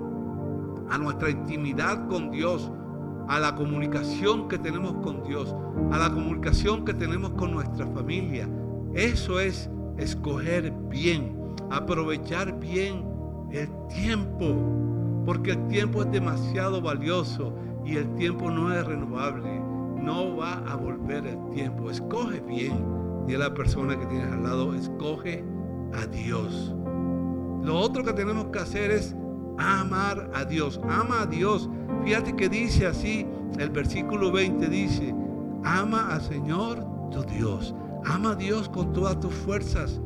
a 0.90 0.98
nuestra 0.98 1.30
intimidad 1.30 2.08
con 2.08 2.30
Dios, 2.30 2.70
a 3.28 3.38
la 3.38 3.54
comunicación 3.54 4.48
que 4.48 4.58
tenemos 4.58 4.94
con 5.04 5.22
Dios, 5.22 5.54
a 5.92 5.98
la 5.98 6.12
comunicación 6.12 6.84
que 6.84 6.94
tenemos 6.94 7.30
con 7.32 7.52
nuestra 7.52 7.86
familia. 7.86 8.48
Eso 8.94 9.38
es 9.38 9.70
escoger 9.98 10.72
bien, 10.88 11.54
aprovechar 11.70 12.58
bien 12.58 13.09
el 13.52 13.68
tiempo, 13.88 14.54
porque 15.24 15.52
el 15.52 15.68
tiempo 15.68 16.02
es 16.02 16.10
demasiado 16.10 16.80
valioso 16.80 17.52
y 17.84 17.96
el 17.96 18.14
tiempo 18.14 18.50
no 18.50 18.72
es 18.72 18.84
renovable. 18.86 19.60
No 20.02 20.36
va 20.36 20.54
a 20.66 20.76
volver 20.76 21.26
el 21.26 21.50
tiempo. 21.50 21.90
Escoge 21.90 22.40
bien. 22.40 22.84
Y 23.28 23.34
a 23.34 23.38
la 23.38 23.54
persona 23.54 23.98
que 23.98 24.06
tienes 24.06 24.32
al 24.32 24.42
lado, 24.42 24.74
escoge 24.74 25.44
a 25.92 26.06
Dios. 26.06 26.74
Lo 27.62 27.78
otro 27.78 28.02
que 28.02 28.12
tenemos 28.12 28.46
que 28.46 28.58
hacer 28.58 28.90
es 28.90 29.14
amar 29.58 30.30
a 30.34 30.44
Dios. 30.44 30.80
Ama 30.88 31.22
a 31.22 31.26
Dios. 31.26 31.68
Fíjate 32.04 32.34
que 32.34 32.48
dice 32.48 32.86
así, 32.86 33.26
el 33.58 33.70
versículo 33.70 34.32
20 34.32 34.68
dice, 34.68 35.14
ama 35.64 36.14
al 36.14 36.22
Señor 36.22 36.84
tu 37.10 37.22
Dios. 37.24 37.74
Ama 38.04 38.30
a 38.30 38.34
Dios 38.36 38.68
con 38.68 38.92
todas 38.92 39.20
tus 39.20 39.34
fuerzas. 39.34 40.00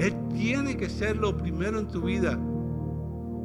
Él 0.00 0.16
tiene 0.30 0.78
que 0.78 0.88
ser 0.88 1.16
lo 1.18 1.36
primero 1.36 1.78
en 1.78 1.86
tu 1.88 2.00
vida. 2.00 2.38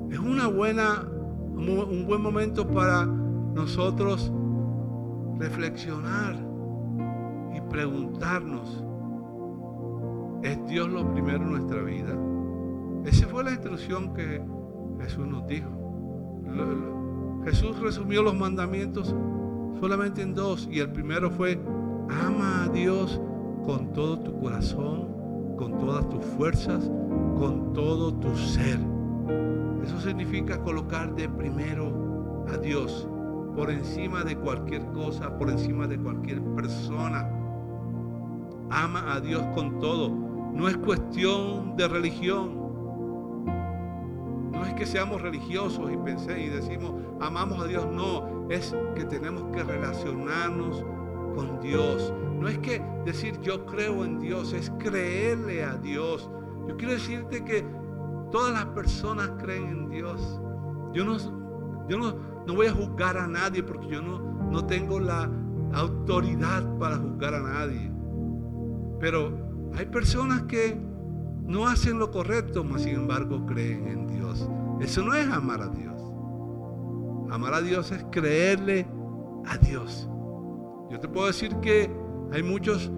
Es 0.10 0.20
una 0.20 0.48
buena, 0.48 1.04
un 1.04 2.06
buen 2.08 2.22
momento 2.22 2.66
para 2.66 3.06
nosotros 3.06 4.32
reflexionar 5.38 6.38
y 7.54 7.60
preguntarnos, 7.70 8.82
¿es 10.44 10.66
Dios 10.68 10.88
lo 10.88 11.12
primero 11.12 11.44
en 11.44 11.52
nuestra 11.52 11.82
vida? 11.82 12.18
Esa 13.04 13.28
fue 13.28 13.44
la 13.44 13.52
instrucción 13.52 14.14
que 14.14 14.42
Jesús 15.02 15.28
nos 15.28 15.46
dijo. 15.48 15.70
Jesús 17.44 17.78
resumió 17.82 18.24
los 18.24 18.34
mandamientos 18.34 19.14
solamente 19.82 20.22
en 20.22 20.34
dos 20.34 20.70
y 20.72 20.80
el 20.80 20.90
primero 20.90 21.30
fue, 21.30 21.60
ama 22.10 22.64
a 22.64 22.70
Dios 22.70 23.20
con 23.66 23.92
todo 23.92 24.20
tu 24.20 24.40
corazón, 24.40 25.15
con 25.58 25.80
todas 25.80 26.08
tus 26.10 26.24
fuerzas, 26.26 26.90
con 27.38 27.74
todo 27.74 28.14
tu 28.14 28.36
ser. 28.36 28.80
Eso 29.84 30.00
significa 30.02 30.62
colocar 30.62 31.16
de 31.16 31.30
primero 31.30 32.46
a 32.52 32.58
Dios 32.58 33.08
por 33.56 33.70
encima 33.70 34.24
de 34.24 34.36
cualquier 34.36 34.86
cosa, 34.88 35.38
por 35.38 35.50
encima 35.50 35.88
de 35.88 35.98
cualquier 35.98 36.42
persona. 36.56 37.30
Ama 38.70 39.14
a 39.14 39.20
Dios 39.20 39.44
con 39.54 39.80
todo. 39.80 40.10
No 40.10 40.68
es 40.68 40.78
cuestión 40.78 41.76
de 41.78 41.88
religión. 41.88 42.66
No 44.52 44.66
es 44.66 44.74
que 44.74 44.86
seamos 44.86 45.22
religiosos 45.22 45.92
y 45.92 45.98
pensé 45.98 46.42
y 46.42 46.50
decimos 46.50 46.94
amamos 47.20 47.62
a 47.62 47.68
Dios. 47.68 47.86
No, 47.92 48.48
es 48.50 48.76
que 48.96 49.06
tenemos 49.06 49.44
que 49.56 49.64
relacionarnos 49.64 50.84
con 51.36 51.60
Dios. 51.62 52.14
No 52.40 52.48
es 52.48 52.58
que 52.60 52.82
decir 53.06 53.40
yo 53.42 53.66
creo 53.66 54.04
en 54.06 54.20
Dios, 54.20 54.54
es 54.54 54.72
creerle 54.80 55.64
a 55.64 55.76
Dios. 55.78 56.30
Yo 56.68 56.76
quiero 56.78 56.94
decirte 56.94 57.44
que 57.44 57.66
todas 58.32 58.54
las 58.54 58.66
personas 58.68 59.32
creen 59.40 59.68
en 59.68 59.90
Dios. 59.90 60.42
Yo 60.94 61.06
no, 61.06 61.18
yo 61.88 61.98
no, 61.98 62.16
no 62.46 62.54
voy 62.54 62.68
a 62.68 62.74
juzgar 62.74 63.18
a 63.18 63.28
nadie 63.28 63.64
porque 63.64 63.88
yo 63.88 64.02
no, 64.02 64.20
no 64.52 64.66
tengo 64.66 65.00
la 65.00 65.30
autoridad 65.74 66.78
para 66.78 66.98
juzgar 66.98 67.34
a 67.36 67.42
nadie. 67.42 67.92
Pero 69.00 69.32
hay 69.76 69.86
personas 69.86 70.44
que 70.44 70.78
no 71.44 71.68
hacen 71.68 72.00
lo 72.00 72.12
correcto, 72.12 72.64
mas 72.64 72.84
sin 72.84 72.96
embargo 72.96 73.46
creen 73.46 73.88
en 73.88 74.08
Dios. 74.08 74.50
Eso 74.80 75.04
no 75.04 75.14
es 75.14 75.28
amar 75.30 75.62
a 75.62 75.68
Dios. 75.70 76.02
Amar 77.32 77.54
a 77.54 77.62
Dios 77.62 77.92
es 77.92 78.04
creerle 78.12 78.88
a 79.46 79.58
Dios. 79.58 80.10
Yo 80.90 81.00
te 81.00 81.08
puedo 81.08 81.28
decir 81.28 81.56
que 81.58 81.90
hay 82.32 82.44
muchos 82.44 82.92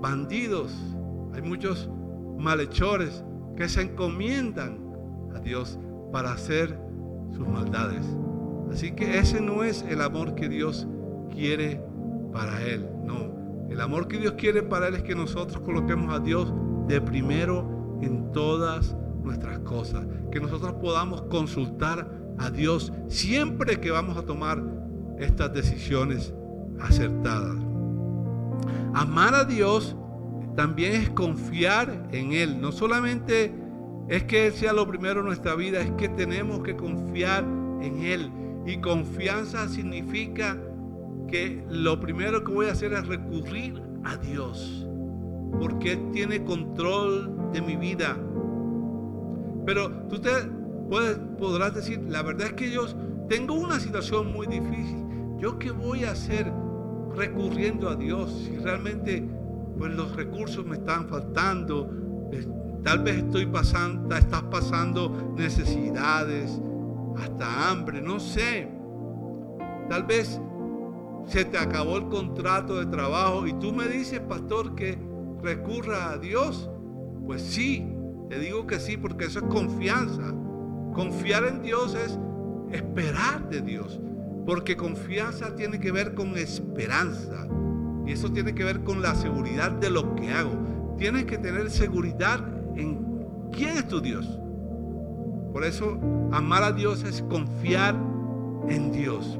bandidos, 0.00 0.72
hay 1.34 1.42
muchos 1.42 1.88
malhechores 2.38 3.24
que 3.56 3.68
se 3.68 3.82
encomiendan 3.82 4.78
a 5.34 5.40
Dios 5.40 5.78
para 6.12 6.32
hacer 6.32 6.78
sus 7.32 7.46
maldades. 7.46 8.04
Así 8.70 8.92
que 8.92 9.18
ese 9.18 9.40
no 9.40 9.64
es 9.64 9.82
el 9.82 10.00
amor 10.00 10.34
que 10.34 10.48
Dios 10.48 10.86
quiere 11.32 11.80
para 12.32 12.62
Él. 12.62 12.88
No, 13.04 13.68
el 13.70 13.80
amor 13.80 14.08
que 14.08 14.18
Dios 14.18 14.34
quiere 14.34 14.62
para 14.62 14.88
Él 14.88 14.94
es 14.94 15.02
que 15.02 15.14
nosotros 15.14 15.62
coloquemos 15.62 16.12
a 16.12 16.20
Dios 16.20 16.52
de 16.88 17.00
primero 17.00 17.98
en 18.02 18.32
todas 18.32 18.96
nuestras 19.22 19.60
cosas. 19.60 20.06
Que 20.30 20.40
nosotros 20.40 20.74
podamos 20.74 21.22
consultar 21.22 22.10
a 22.38 22.50
Dios 22.50 22.92
siempre 23.08 23.80
que 23.80 23.90
vamos 23.90 24.16
a 24.16 24.22
tomar 24.22 24.62
estas 25.18 25.52
decisiones 25.52 26.34
acertadas. 26.80 27.63
Amar 28.94 29.34
a 29.34 29.44
Dios 29.44 29.96
también 30.56 30.94
es 30.94 31.10
confiar 31.10 32.08
en 32.12 32.32
Él. 32.32 32.60
No 32.60 32.72
solamente 32.72 33.52
es 34.08 34.24
que 34.24 34.46
Él 34.46 34.52
sea 34.52 34.72
lo 34.72 34.86
primero 34.86 35.20
en 35.20 35.26
nuestra 35.26 35.54
vida, 35.54 35.80
es 35.80 35.90
que 35.92 36.08
tenemos 36.08 36.62
que 36.62 36.76
confiar 36.76 37.44
en 37.80 38.02
Él. 38.02 38.30
Y 38.66 38.80
confianza 38.80 39.68
significa 39.68 40.56
que 41.28 41.64
lo 41.68 42.00
primero 42.00 42.44
que 42.44 42.52
voy 42.52 42.66
a 42.66 42.72
hacer 42.72 42.92
es 42.92 43.06
recurrir 43.06 43.82
a 44.04 44.16
Dios, 44.16 44.86
porque 45.58 45.92
Él 45.92 46.10
tiene 46.12 46.44
control 46.44 47.50
de 47.52 47.60
mi 47.60 47.76
vida. 47.76 48.16
Pero 49.66 49.90
tú 50.08 50.20
te 50.20 50.30
podrás 51.38 51.74
decir, 51.74 52.00
la 52.08 52.22
verdad 52.22 52.48
es 52.48 52.52
que 52.52 52.70
yo 52.70 52.86
tengo 53.28 53.54
una 53.54 53.80
situación 53.80 54.32
muy 54.32 54.46
difícil. 54.46 55.04
¿Yo 55.38 55.58
qué 55.58 55.70
voy 55.70 56.04
a 56.04 56.12
hacer 56.12 56.52
recurriendo 57.14 57.88
a 57.88 57.96
Dios 57.96 58.44
si 58.44 58.56
realmente 58.56 59.26
pues, 59.78 59.92
los 59.92 60.14
recursos 60.16 60.64
me 60.64 60.76
están 60.76 61.08
faltando? 61.08 61.90
Tal 62.82 63.02
vez 63.02 63.16
estoy 63.16 63.46
pasando, 63.46 64.14
estás 64.14 64.42
pasando 64.42 65.34
necesidades, 65.36 66.60
hasta 67.16 67.70
hambre, 67.70 68.00
no 68.02 68.20
sé. 68.20 68.68
Tal 69.88 70.04
vez 70.04 70.40
se 71.26 71.44
te 71.44 71.58
acabó 71.58 71.96
el 71.96 72.08
contrato 72.08 72.78
de 72.78 72.86
trabajo 72.86 73.46
y 73.46 73.54
tú 73.54 73.72
me 73.72 73.88
dices, 73.88 74.20
pastor, 74.20 74.74
que 74.74 74.98
recurra 75.42 76.12
a 76.12 76.18
Dios. 76.18 76.68
Pues 77.26 77.42
sí, 77.42 77.86
te 78.28 78.38
digo 78.38 78.66
que 78.66 78.78
sí, 78.78 78.96
porque 78.96 79.26
eso 79.26 79.38
es 79.38 79.44
confianza. 79.46 80.34
Confiar 80.92 81.44
en 81.44 81.62
Dios 81.62 81.94
es 81.94 82.18
esperar 82.70 83.48
de 83.48 83.60
Dios, 83.60 84.00
porque 84.46 84.76
confianza 84.76 85.54
tiene 85.54 85.80
que 85.80 85.92
ver 85.92 86.14
con 86.14 86.36
esperanza. 86.36 87.48
Y 88.06 88.12
eso 88.12 88.30
tiene 88.30 88.54
que 88.54 88.64
ver 88.64 88.84
con 88.84 89.00
la 89.00 89.14
seguridad 89.14 89.72
de 89.72 89.90
lo 89.90 90.14
que 90.14 90.30
hago. 90.30 90.52
Tienes 90.98 91.24
que 91.24 91.38
tener 91.38 91.70
seguridad 91.70 92.40
en 92.76 93.24
quién 93.50 93.78
es 93.78 93.88
tu 93.88 94.00
Dios. 94.00 94.38
Por 95.52 95.64
eso 95.64 95.98
amar 96.32 96.62
a 96.62 96.72
Dios 96.72 97.04
es 97.04 97.22
confiar 97.22 97.94
en 98.68 98.92
Dios. 98.92 99.38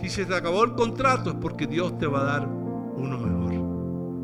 Si 0.00 0.08
se 0.08 0.26
te 0.26 0.34
acabó 0.34 0.64
el 0.64 0.74
contrato 0.74 1.30
es 1.30 1.36
porque 1.36 1.66
Dios 1.66 1.98
te 1.98 2.06
va 2.06 2.20
a 2.20 2.24
dar 2.24 2.48
uno 2.48 3.18
mejor. 3.18 3.44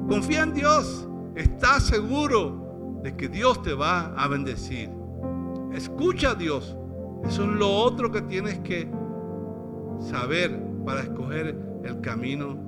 Confía 0.08 0.42
en 0.42 0.54
Dios. 0.54 1.08
Estás 1.34 1.84
seguro 1.84 3.00
de 3.02 3.16
que 3.16 3.28
Dios 3.28 3.62
te 3.62 3.72
va 3.72 4.12
a 4.14 4.28
bendecir. 4.28 4.90
Escucha 5.72 6.30
a 6.30 6.34
Dios. 6.34 6.76
Eso 7.26 7.44
es 7.44 7.50
lo 7.50 7.70
otro 7.70 8.10
que 8.10 8.22
tienes 8.22 8.58
que 8.60 8.90
saber 10.00 10.58
para 10.84 11.02
escoger 11.02 11.56
el 11.84 12.00
camino 12.00 12.58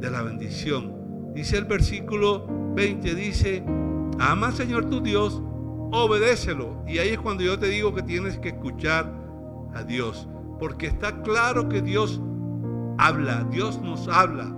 de 0.00 0.10
la 0.10 0.22
bendición. 0.22 1.32
Dice 1.34 1.58
el 1.58 1.64
versículo 1.64 2.46
20, 2.74 3.14
dice, 3.14 3.62
ama 4.18 4.52
Señor 4.52 4.88
tu 4.88 5.00
Dios 5.00 5.42
obedécelo. 5.92 6.82
Y 6.86 6.98
ahí 6.98 7.10
es 7.10 7.18
cuando 7.18 7.42
yo 7.42 7.58
te 7.58 7.66
digo 7.66 7.94
que 7.94 8.02
tienes 8.02 8.38
que 8.38 8.50
escuchar 8.50 9.12
a 9.74 9.82
Dios. 9.82 10.28
Porque 10.58 10.86
está 10.86 11.22
claro 11.22 11.68
que 11.68 11.82
Dios 11.82 12.20
habla, 12.98 13.44
Dios 13.50 13.80
nos 13.80 14.08
habla. 14.08 14.54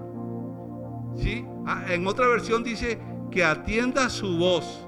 ¿Sí? 1.16 1.44
Ah, 1.66 1.84
en 1.88 2.06
otra 2.06 2.26
versión 2.28 2.64
dice 2.64 2.98
que 3.30 3.44
atienda 3.44 4.08
su 4.08 4.38
voz. 4.38 4.86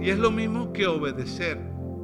Y 0.00 0.10
es 0.10 0.18
lo 0.18 0.30
mismo 0.30 0.72
que 0.72 0.86
obedecer. 0.86 1.60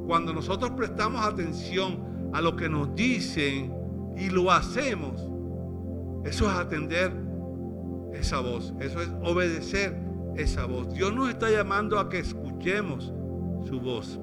Cuando 0.07 0.33
nosotros 0.33 0.71
prestamos 0.71 1.25
atención 1.25 2.08
a 2.33 2.41
lo 2.41 2.55
que 2.55 2.69
nos 2.69 2.93
dicen 2.95 3.73
y 4.17 4.29
lo 4.29 4.51
hacemos, 4.51 5.21
eso 6.25 6.49
es 6.49 6.57
atender 6.57 7.11
esa 8.13 8.39
voz, 8.39 8.73
eso 8.79 9.01
es 9.01 9.09
obedecer 9.23 9.97
esa 10.35 10.65
voz. 10.65 10.93
Dios 10.93 11.13
nos 11.13 11.29
está 11.29 11.49
llamando 11.49 11.99
a 11.99 12.09
que 12.09 12.19
escuchemos 12.19 13.13
su 13.65 13.79
voz. 13.79 14.19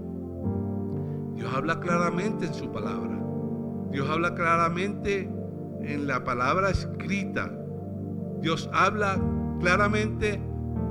Dios 1.35 1.53
habla 1.55 1.81
claramente 1.81 2.47
en 2.47 2.55
su 2.55 2.71
palabra. 2.71 3.19
Dios 3.91 4.09
habla 4.09 4.35
claramente 4.35 5.31
en 5.83 6.07
la 6.07 6.25
palabra 6.25 6.71
escrita. 6.71 7.53
Dios 8.41 8.69
habla 8.73 9.21
claramente 9.61 10.41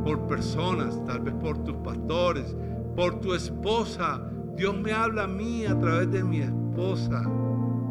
por 0.03 0.27
personas, 0.27 1.03
tal 1.05 1.21
vez 1.21 1.33
por 1.35 1.63
tus 1.63 1.75
pastores, 1.77 2.55
por 2.95 3.19
tu 3.19 3.33
esposa. 3.33 4.21
Dios 4.55 4.77
me 4.79 4.93
habla 4.93 5.23
a 5.23 5.27
mí 5.27 5.65
a 5.65 5.77
través 5.77 6.11
de 6.11 6.23
mi 6.23 6.41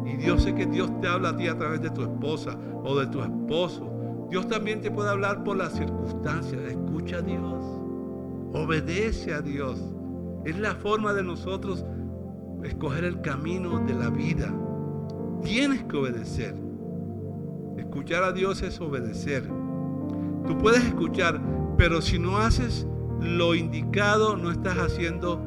Y 0.05 0.17
Dios 0.17 0.43
sé 0.43 0.53
que 0.53 0.67
Dios 0.67 0.89
te 1.01 1.07
habla 1.07 1.29
a 1.29 1.35
ti 1.35 1.47
a 1.47 1.57
través 1.57 1.81
de 1.81 1.89
tu 1.89 2.03
esposa 2.03 2.55
o 2.83 2.95
de 2.97 3.07
tu 3.07 3.21
esposo. 3.21 4.27
Dios 4.29 4.47
también 4.47 4.81
te 4.81 4.91
puede 4.91 5.09
hablar 5.09 5.43
por 5.43 5.57
las 5.57 5.73
circunstancias. 5.73 6.61
Escucha 6.61 7.17
a 7.17 7.21
Dios. 7.21 7.63
Obedece 8.53 9.33
a 9.33 9.41
Dios. 9.41 9.79
Es 10.45 10.59
la 10.59 10.75
forma 10.75 11.13
de 11.13 11.23
nosotros 11.23 11.83
escoger 12.63 13.03
el 13.03 13.21
camino 13.21 13.79
de 13.79 13.93
la 13.95 14.09
vida. 14.09 14.53
Tienes 15.43 15.83
que 15.85 15.97
obedecer. 15.97 16.55
Escuchar 17.77 18.23
a 18.23 18.31
Dios 18.31 18.61
es 18.61 18.79
obedecer. 18.79 19.49
Tú 20.47 20.57
puedes 20.59 20.85
escuchar, 20.85 21.41
pero 21.77 22.01
si 22.01 22.19
no 22.19 22.37
haces 22.37 22.87
lo 23.19 23.55
indicado, 23.55 24.37
no 24.37 24.51
estás 24.51 24.77
haciendo, 24.77 25.37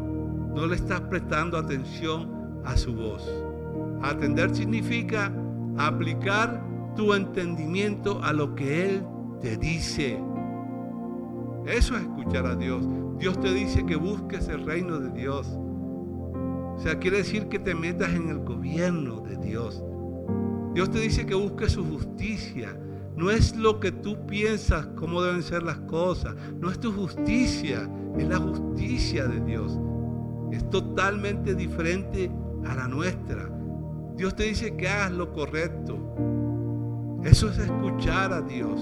no 0.54 0.66
le 0.66 0.74
estás 0.74 1.00
prestando 1.02 1.56
atención 1.56 2.37
a 2.68 2.76
su 2.76 2.94
voz. 2.94 3.28
Atender 4.02 4.54
significa 4.54 5.32
aplicar 5.78 6.62
tu 6.94 7.14
entendimiento 7.14 8.22
a 8.22 8.32
lo 8.32 8.54
que 8.54 8.84
Él 8.86 9.04
te 9.40 9.56
dice. 9.56 10.20
Eso 11.66 11.96
es 11.96 12.02
escuchar 12.02 12.46
a 12.46 12.54
Dios. 12.54 12.86
Dios 13.18 13.40
te 13.40 13.52
dice 13.52 13.84
que 13.86 13.96
busques 13.96 14.48
el 14.48 14.64
reino 14.64 14.98
de 14.98 15.10
Dios. 15.10 15.46
O 15.48 16.78
sea, 16.80 16.98
quiere 16.98 17.18
decir 17.18 17.48
que 17.48 17.58
te 17.58 17.74
metas 17.74 18.10
en 18.10 18.28
el 18.28 18.40
gobierno 18.40 19.20
de 19.20 19.36
Dios. 19.38 19.82
Dios 20.74 20.90
te 20.90 21.00
dice 21.00 21.26
que 21.26 21.34
busques 21.34 21.72
su 21.72 21.84
justicia. 21.84 22.78
No 23.16 23.30
es 23.30 23.56
lo 23.56 23.80
que 23.80 23.90
tú 23.90 24.26
piensas 24.26 24.86
cómo 24.94 25.22
deben 25.22 25.42
ser 25.42 25.62
las 25.62 25.78
cosas. 25.80 26.36
No 26.60 26.70
es 26.70 26.78
tu 26.78 26.92
justicia, 26.92 27.90
es 28.16 28.28
la 28.28 28.38
justicia 28.38 29.26
de 29.26 29.40
Dios. 29.40 29.76
Es 30.52 30.68
totalmente 30.70 31.54
diferente 31.54 32.30
a 32.68 32.74
la 32.74 32.86
nuestra. 32.86 33.48
Dios 34.16 34.36
te 34.36 34.44
dice 34.44 34.76
que 34.76 34.88
hagas 34.88 35.12
lo 35.12 35.32
correcto. 35.32 35.96
Eso 37.24 37.48
es 37.48 37.58
escuchar 37.58 38.32
a 38.32 38.42
Dios. 38.42 38.80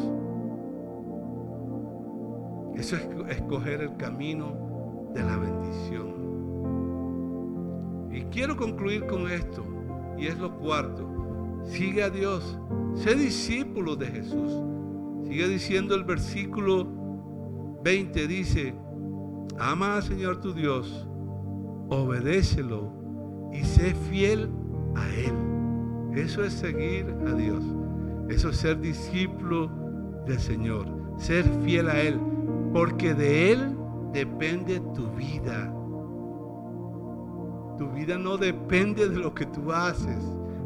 Eso 2.74 2.96
es 2.96 3.08
escoger 3.30 3.80
el 3.80 3.96
camino 3.96 5.10
de 5.14 5.22
la 5.22 5.36
bendición. 5.36 6.16
Y 8.10 8.22
quiero 8.24 8.56
concluir 8.56 9.06
con 9.06 9.30
esto, 9.30 9.64
y 10.18 10.26
es 10.26 10.38
lo 10.38 10.58
cuarto. 10.58 11.62
Sigue 11.64 12.02
a 12.02 12.10
Dios, 12.10 12.58
sé 12.94 13.14
discípulo 13.14 13.96
de 13.96 14.06
Jesús. 14.06 14.62
Sigue 15.26 15.48
diciendo 15.48 15.94
el 15.94 16.04
versículo 16.04 16.86
20, 17.82 18.26
dice, 18.26 18.74
ama 19.58 19.96
al 19.96 20.02
Señor 20.02 20.40
tu 20.40 20.52
Dios, 20.52 21.08
obedécelo 21.88 23.05
y 23.52 23.64
sé 23.64 23.94
fiel 24.10 24.50
a 24.94 25.08
Él. 25.08 26.18
Eso 26.18 26.44
es 26.44 26.52
seguir 26.52 27.06
a 27.26 27.32
Dios. 27.34 27.62
Eso 28.28 28.50
es 28.50 28.56
ser 28.56 28.80
discípulo 28.80 29.70
del 30.26 30.38
Señor. 30.38 30.86
Ser 31.18 31.44
fiel 31.64 31.88
a 31.88 32.00
Él. 32.00 32.18
Porque 32.72 33.14
de 33.14 33.52
Él 33.52 33.76
depende 34.12 34.80
tu 34.94 35.08
vida. 35.10 35.72
Tu 37.78 37.88
vida 37.90 38.16
no 38.16 38.36
depende 38.36 39.08
de 39.08 39.16
lo 39.16 39.34
que 39.34 39.46
tú 39.46 39.72
haces. 39.72 40.24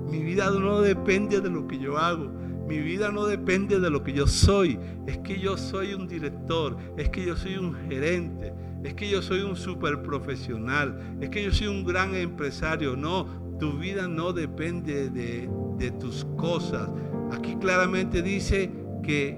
Mi 0.09 0.23
vida 0.23 0.51
no 0.51 0.81
depende 0.81 1.41
de 1.41 1.51
lo 1.51 1.67
que 1.67 1.79
yo 1.79 1.99
hago. 1.99 2.31
Mi 2.71 2.79
vida 2.79 3.11
no 3.11 3.27
depende 3.27 3.81
de 3.81 3.91
lo 3.91 4.05
que 4.05 4.13
yo 4.13 4.29
soy. 4.29 4.79
Es 5.05 5.19
que 5.19 5.41
yo 5.41 5.57
soy 5.57 5.93
un 5.93 6.07
director. 6.07 6.77
Es 6.97 7.09
que 7.09 7.27
yo 7.27 7.35
soy 7.37 7.57
un 7.57 7.75
gerente. 7.89 8.55
Es 8.85 8.95
que 8.95 9.11
yo 9.11 9.21
soy 9.23 9.41
un 9.41 9.57
super 9.57 10.03
profesional. 10.03 11.17
Es 11.21 11.31
que 11.31 11.43
yo 11.43 11.51
soy 11.51 11.67
un 11.67 11.85
gran 11.85 12.15
empresario. 12.15 12.95
No, 12.95 13.27
tu 13.59 13.73
vida 13.73 14.07
no 14.07 14.33
depende 14.33 15.11
de, 15.11 15.91
tus 15.99 16.25
cosas. 16.37 16.89
Aquí 17.33 17.57
claramente 17.57 18.23
dice 18.23 18.71
que 19.03 19.37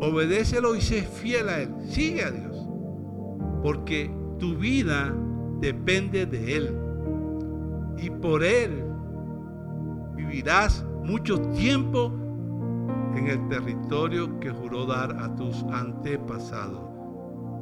obedécelo 0.00 0.74
y 0.74 0.80
sé 0.80 1.02
fiel 1.02 1.50
a 1.50 1.60
Él. 1.60 1.74
Sigue 1.90 2.24
a 2.24 2.30
Dios. 2.30 2.56
Porque 3.62 4.10
tu 4.38 4.56
vida 4.56 5.14
depende 5.60 6.24
de 6.24 6.56
Él. 6.56 6.78
Y 7.98 8.08
por 8.08 8.42
Él 8.42 8.82
vivirás 10.16 10.86
mucho 11.04 11.38
tiempo 11.38 12.21
en 13.16 13.28
el 13.28 13.48
territorio 13.48 14.38
que 14.40 14.50
juró 14.50 14.86
dar 14.86 15.16
a 15.20 15.34
tus 15.34 15.62
antepasados. 15.64 16.80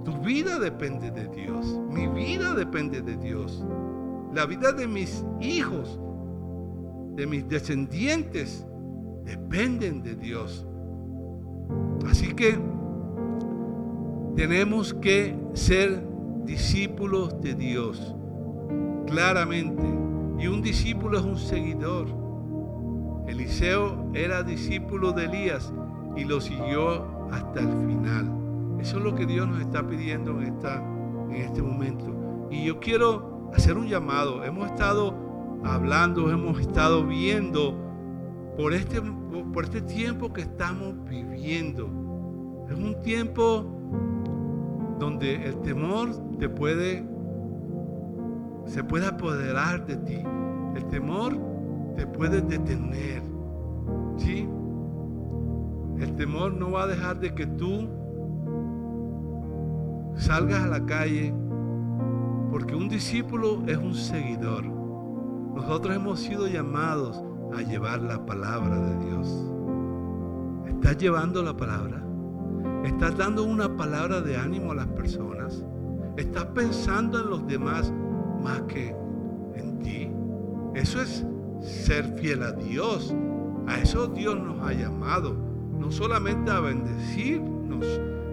Tu 0.05 0.17
vida 0.19 0.59
depende 0.59 1.11
de 1.11 1.29
Dios. 1.29 1.79
Mi 1.91 2.07
vida 2.07 2.55
depende 2.55 3.03
de 3.03 3.17
Dios. 3.17 3.65
La 4.33 4.47
vida 4.47 4.73
de 4.73 4.87
mis 4.87 5.25
hijos, 5.41 6.01
de 7.17 7.27
mis 7.27 7.47
descendientes, 7.49 8.67
dependen 9.25 10.03
de 10.03 10.17
Dios. 10.17 10.67
Así 12.09 12.35
que 12.35 12.59
tenemos 14.37 14.95
que 14.95 15.37
ser 15.53 16.03
discípulos 16.45 17.41
de 17.41 17.55
Dios, 17.55 18.15
claramente. 19.07 19.83
Y 20.39 20.47
un 20.47 20.63
discípulo 20.63 21.19
es 21.19 21.25
un 21.25 21.37
seguidor. 21.37 22.20
Eliseo 23.31 24.11
era 24.13 24.43
discípulo 24.43 25.13
de 25.13 25.27
Elías 25.27 25.73
y 26.17 26.25
lo 26.25 26.41
siguió 26.41 27.07
hasta 27.31 27.61
el 27.61 27.69
final. 27.87 28.29
Eso 28.81 28.99
es 28.99 29.05
lo 29.05 29.15
que 29.15 29.25
Dios 29.25 29.47
nos 29.47 29.61
está 29.61 29.87
pidiendo 29.87 30.33
en, 30.41 30.49
esta, 30.49 30.83
en 31.29 31.37
este 31.37 31.63
momento. 31.63 32.49
Y 32.51 32.65
yo 32.65 32.81
quiero 32.81 33.51
hacer 33.55 33.77
un 33.77 33.87
llamado. 33.87 34.45
Hemos 34.45 34.67
estado 34.67 35.15
hablando, 35.65 36.31
hemos 36.31 36.61
estado 36.61 37.07
viendo 37.07 37.79
por 38.57 38.73
este, 38.73 39.01
por 39.53 39.65
este 39.65 39.83
tiempo 39.83 40.33
que 40.33 40.43
estamos 40.43 40.95
viviendo. 41.05 41.89
Es 42.69 42.77
un 42.77 43.01
tiempo 43.03 43.65
donde 44.99 45.47
el 45.47 45.61
temor 45.61 46.11
te 46.39 46.49
puede, 46.49 47.07
se 48.67 48.83
puede 48.83 49.07
apoderar 49.07 49.87
de 49.87 49.97
ti. 49.99 50.19
El 50.75 50.87
temor 50.89 51.50
te 51.97 52.07
puede 52.07 52.41
detener. 52.41 53.23
¿Sí? 54.17 54.49
El 55.99 56.17
temor 56.17 56.55
no 56.55 56.71
va 56.71 56.85
a 56.85 56.87
dejar 56.87 57.21
de 57.21 57.35
que 57.35 57.47
tú 57.47 57.89
salgas 60.15 60.63
a 60.63 60.67
la 60.67 60.85
calle, 60.85 61.35
porque 62.51 62.75
un 62.75 62.89
discípulo 62.89 63.63
es 63.67 63.77
un 63.77 63.95
seguidor. 63.95 64.65
Nosotros 64.65 65.95
hemos 65.95 66.21
sido 66.21 66.47
llamados 66.47 67.23
a 67.57 67.63
llevar 67.63 68.01
la 68.03 68.25
palabra 68.25 68.81
de 68.81 69.07
Dios. 69.07 69.47
¿Estás 70.67 70.97
llevando 70.99 71.43
la 71.43 71.57
palabra? 71.57 72.03
¿Estás 72.85 73.17
dando 73.17 73.45
una 73.45 73.77
palabra 73.77 74.21
de 74.21 74.37
ánimo 74.37 74.73
a 74.73 74.77
las 74.77 74.87
personas? 74.89 75.65
¿Estás 76.17 76.47
pensando 76.47 77.21
en 77.21 77.31
los 77.31 77.47
demás 77.47 77.93
más 78.43 78.63
que 78.63 78.95
en 79.55 79.79
ti? 79.81 80.11
Eso 80.75 81.03
es 81.03 81.27
ser 81.61 82.19
fiel 82.19 82.43
a 82.43 82.53
Dios. 82.53 83.15
A 83.67 83.79
eso 83.79 84.07
Dios 84.07 84.39
nos 84.39 84.67
ha 84.67 84.73
llamado. 84.73 85.35
No 85.79 85.91
solamente 85.91 86.51
a 86.51 86.61
bendecirnos, 86.61 87.85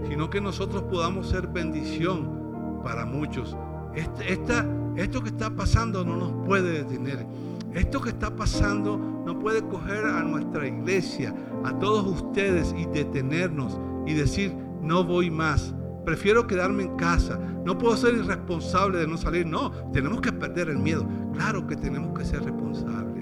sino 0.08 0.30
que 0.30 0.42
nosotros 0.42 0.84
podamos 0.84 1.30
ser 1.30 1.48
bendición 1.48 2.82
para 2.84 3.06
muchos. 3.06 3.56
Este, 3.96 4.34
esto 4.96 5.24
que 5.24 5.30
está 5.30 5.50
pasando 5.50 6.04
no 6.04 6.16
nos 6.16 6.46
puede 6.46 6.84
detener. 6.84 7.26
Esto 7.74 8.02
que 8.02 8.10
está 8.10 8.36
pasando 8.36 8.98
no 8.98 9.38
puede 9.40 9.62
coger 9.62 10.06
a 10.06 10.24
nuestra 10.24 10.68
iglesia, 10.68 11.36
a 11.63 11.78
todos 11.78 12.06
ustedes 12.22 12.74
y 12.78 12.86
detenernos 12.86 13.80
y 14.06 14.13
decir, 14.13 14.56
no 14.82 15.04
voy 15.04 15.30
más. 15.30 15.74
Prefiero 16.06 16.48
quedarme 16.48 16.84
en 16.84 16.96
casa. 16.96 17.38
No 17.66 17.78
puedo 17.78 17.98
ser 17.98 18.13
irresponsable 18.13 19.00
de 19.00 19.08
no 19.08 19.18
salir. 19.18 19.46
No, 19.46 19.72
tenemos 19.92 20.22
que 20.22 20.32
perder 20.32 20.70
el 20.70 20.78
miedo. 20.78 21.06
Claro 21.34 21.68
que 21.68 21.76
tenemos 21.76 22.18
que 22.18 22.24
ser 22.24 22.44
responsables. 22.44 23.16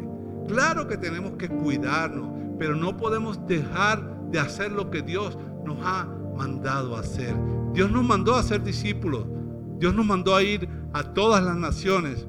Claro 0.48 0.88
que 0.88 0.98
tenemos 0.98 1.34
que 1.34 1.50
cuidarnos. 1.50 2.30
Pero 2.58 2.76
no 2.76 2.96
podemos 2.96 3.46
dejar 3.48 4.30
de 4.32 4.40
hacer 4.40 4.72
lo 4.72 4.90
que 4.90 5.02
Dios 5.02 5.38
nos 5.66 5.78
ha 5.84 6.08
mandado 6.38 6.96
hacer. 6.96 7.36
Dios 7.74 7.92
nos 7.92 8.04
mandó 8.04 8.36
a 8.36 8.44
ser 8.44 8.64
discípulos. 8.64 9.26
Dios 9.78 9.94
nos 9.94 10.06
mandó 10.06 10.36
a 10.36 10.44
ir 10.44 10.70
a 10.94 11.04
todas 11.14 11.44
las 11.44 11.58
naciones. 11.58 12.28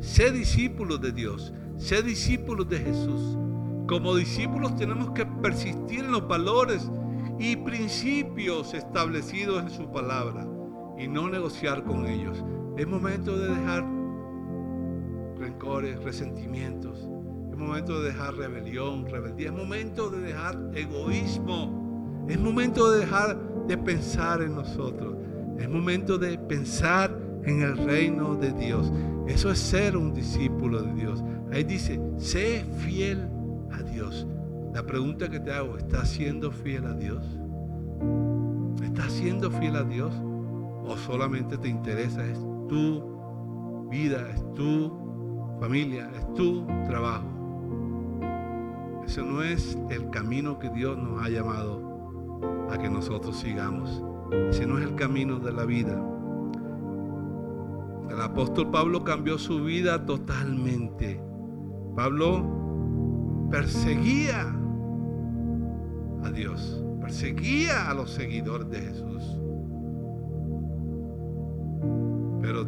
Sé 0.00 0.30
discípulos 0.32 1.00
de 1.00 1.12
Dios. 1.12 1.52
Sé 1.76 2.02
discípulos 2.02 2.68
de 2.68 2.78
Jesús. 2.78 3.38
Como 3.86 4.16
discípulos 4.16 4.76
tenemos 4.76 5.10
que 5.10 5.26
persistir 5.26 6.00
en 6.00 6.12
los 6.12 6.26
valores 6.26 6.90
y 7.38 7.56
principios 7.56 8.74
establecidos 8.74 9.62
en 9.62 9.70
su 9.70 9.90
palabra 9.90 10.46
y 10.98 11.08
no 11.08 11.28
negociar 11.28 11.84
con 11.84 12.06
ellos. 12.06 12.42
Es 12.76 12.86
momento 12.86 13.38
de 13.38 13.48
dejar 13.48 13.84
rencores, 15.38 16.02
resentimientos, 16.02 17.08
es 17.54 17.60
momento 17.60 18.00
de 18.00 18.08
dejar 18.08 18.34
rebelión, 18.34 19.06
rebeldía. 19.06 19.46
Es 19.46 19.54
momento 19.54 20.10
de 20.10 20.22
dejar 20.22 20.58
egoísmo. 20.74 22.24
Es 22.28 22.40
momento 22.40 22.90
de 22.90 22.98
dejar 22.98 23.38
de 23.68 23.78
pensar 23.78 24.42
en 24.42 24.56
nosotros. 24.56 25.14
Es 25.56 25.68
momento 25.68 26.18
de 26.18 26.36
pensar 26.36 27.16
en 27.44 27.62
el 27.62 27.76
reino 27.76 28.34
de 28.34 28.50
Dios. 28.54 28.92
Eso 29.28 29.52
es 29.52 29.60
ser 29.60 29.96
un 29.96 30.12
discípulo 30.12 30.82
de 30.82 30.94
Dios. 30.94 31.22
Ahí 31.52 31.62
dice, 31.62 32.00
sé 32.18 32.64
fiel 32.78 33.28
a 33.70 33.84
Dios. 33.84 34.26
La 34.74 34.84
pregunta 34.84 35.28
que 35.28 35.38
te 35.38 35.52
hago, 35.52 35.78
¿estás 35.78 36.08
siendo 36.08 36.50
fiel 36.50 36.86
a 36.86 36.94
Dios? 36.94 37.24
¿Estás 38.82 39.12
siendo 39.12 39.48
fiel 39.52 39.76
a 39.76 39.84
Dios? 39.84 40.12
¿O 40.84 40.96
solamente 40.96 41.56
te 41.56 41.68
interesa 41.68 42.26
es 42.26 42.36
tu 42.74 43.88
vida, 43.88 44.28
es 44.34 44.54
tu 44.54 44.90
familia, 45.60 46.10
es 46.18 46.34
tu 46.34 46.66
trabajo? 46.88 47.28
Ese 49.06 49.22
no 49.22 49.44
es 49.44 49.78
el 49.90 50.10
camino 50.10 50.58
que 50.58 50.70
Dios 50.70 50.98
nos 50.98 51.22
ha 51.22 51.28
llamado 51.28 52.68
a 52.72 52.76
que 52.76 52.90
nosotros 52.90 53.36
sigamos. 53.36 54.02
Ese 54.50 54.66
no 54.66 54.78
es 54.78 54.86
el 54.86 54.96
camino 54.96 55.38
de 55.38 55.52
la 55.52 55.64
vida. 55.64 56.04
El 58.10 58.20
apóstol 58.20 58.72
Pablo 58.72 59.04
cambió 59.04 59.38
su 59.38 59.62
vida 59.62 60.04
totalmente. 60.04 61.22
Pablo 61.94 63.46
perseguía 63.52 64.52
a 66.24 66.30
Dios, 66.32 66.84
perseguía 67.00 67.88
a 67.88 67.94
los 67.94 68.10
seguidores 68.10 68.68
de 68.68 68.80
Jesús. 68.80 69.43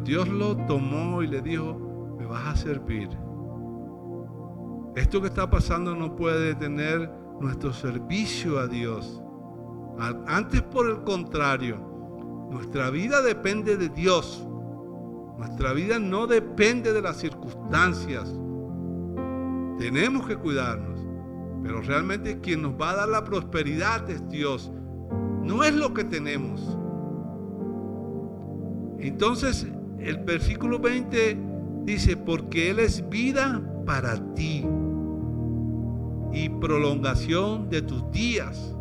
Dios 0.03 0.27
lo 0.27 0.55
tomó 0.65 1.21
y 1.23 1.27
le 1.27 1.41
dijo, 1.41 2.15
me 2.17 2.25
vas 2.25 2.47
a 2.47 2.55
servir 2.55 3.09
esto 4.97 5.21
que 5.21 5.27
está 5.27 5.47
pasando 5.47 5.95
no 5.95 6.15
puede 6.15 6.55
detener 6.55 7.07
nuestro 7.39 7.71
servicio 7.71 8.57
a 8.57 8.67
Dios. 8.67 9.21
Antes 10.25 10.63
por 10.63 10.89
el 10.89 11.03
contrario, 11.03 11.77
nuestra 12.49 12.89
vida 12.89 13.21
depende 13.21 13.77
de 13.77 13.89
Dios. 13.89 14.43
Nuestra 15.37 15.73
vida 15.73 15.99
no 15.99 16.25
depende 16.25 16.93
de 16.93 17.01
las 17.03 17.17
circunstancias. 17.17 18.27
Tenemos 19.77 20.25
que 20.25 20.35
cuidarnos. 20.35 20.99
Pero 21.61 21.81
realmente 21.81 22.39
quien 22.39 22.63
nos 22.63 22.73
va 22.73 22.91
a 22.91 22.95
dar 22.95 23.09
la 23.09 23.23
prosperidad 23.23 24.09
es 24.09 24.27
Dios. 24.29 24.71
No 25.43 25.63
es 25.63 25.75
lo 25.75 25.93
que 25.93 26.05
tenemos. 26.05 26.75
Entonces 28.99 29.67
el 29.99 30.17
versículo 30.19 30.79
20 30.79 31.37
dice, 31.83 32.17
porque 32.17 32.69
Él 32.69 32.79
es 32.79 33.07
vida 33.09 33.61
para 33.85 34.15
ti 34.33 34.65
y 36.31 36.49
prolongación 36.49 37.69
de 37.69 37.81
tus 37.81 38.09
días, 38.11 38.75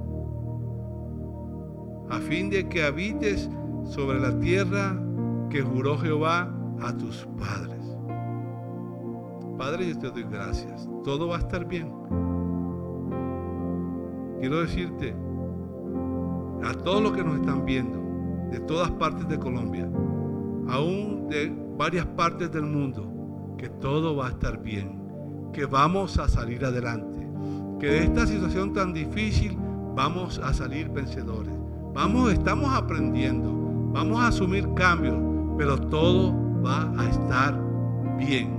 a 2.11 2.19
fin 2.19 2.51
de 2.51 2.69
que 2.69 2.83
habites 2.83 3.49
sobre 3.85 4.21
la 4.21 4.39
tierra 4.39 5.01
que 5.51 5.63
juró 5.63 5.97
Jehová 5.99 6.53
a 6.83 6.97
tus 6.97 7.27
padres. 7.39 7.77
Padre, 9.57 9.89
yo 9.89 9.99
te 9.99 10.11
doy 10.11 10.25
gracias. 10.31 10.89
Todo 11.03 11.29
va 11.29 11.37
a 11.37 11.39
estar 11.39 11.67
bien. 11.67 11.91
Quiero 14.41 14.61
decirte 14.61 15.15
a 16.63 16.75
todos 16.75 17.03
los 17.03 17.13
que 17.13 17.25
nos 17.25 17.41
están 17.41 17.65
viendo, 17.65 17.99
de 18.51 18.61
todas 18.61 18.91
partes 18.93 19.27
de 19.29 19.39
Colombia, 19.39 19.89
aún 20.69 21.29
de 21.29 21.53
varias 21.77 22.07
partes 22.07 22.51
del 22.53 22.65
mundo, 22.65 23.55
que 23.59 23.69
todo 23.69 24.17
va 24.17 24.27
a 24.27 24.31
estar 24.31 24.63
bien, 24.63 25.51
que 25.53 25.67
vamos 25.67 26.19
a 26.19 26.29
salir 26.29 26.65
adelante, 26.65 27.29
que 27.81 27.87
de 27.87 28.05
esta 28.05 28.27
situación 28.27 28.73
tan 28.73 28.93
difícil 28.93 29.57
vamos 29.95 30.39
a 30.39 30.53
salir 30.53 30.89
vencedores. 30.89 31.55
Vamos, 31.95 32.33
estamos 32.33 32.73
aprendiendo, 32.75 33.51
vamos 33.93 34.21
a 34.21 34.29
asumir 34.29 34.69
cambios, 34.75 35.17
pero 35.57 35.79
todo 35.79 36.35
va 36.63 36.93
a 36.99 37.09
estar 37.09 37.59
bien. 38.19 38.57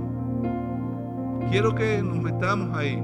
Quiero 1.50 1.74
que 1.74 2.02
nos 2.02 2.20
metamos 2.20 2.76
ahí. 2.76 3.02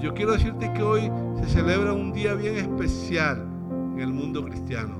Yo 0.00 0.12
quiero 0.14 0.32
decirte 0.32 0.72
que 0.72 0.82
hoy 0.82 1.10
se 1.40 1.48
celebra 1.48 1.92
un 1.92 2.12
día 2.12 2.34
bien 2.34 2.56
especial 2.56 3.46
en 3.94 4.00
el 4.00 4.12
mundo 4.12 4.44
cristiano. 4.44 4.96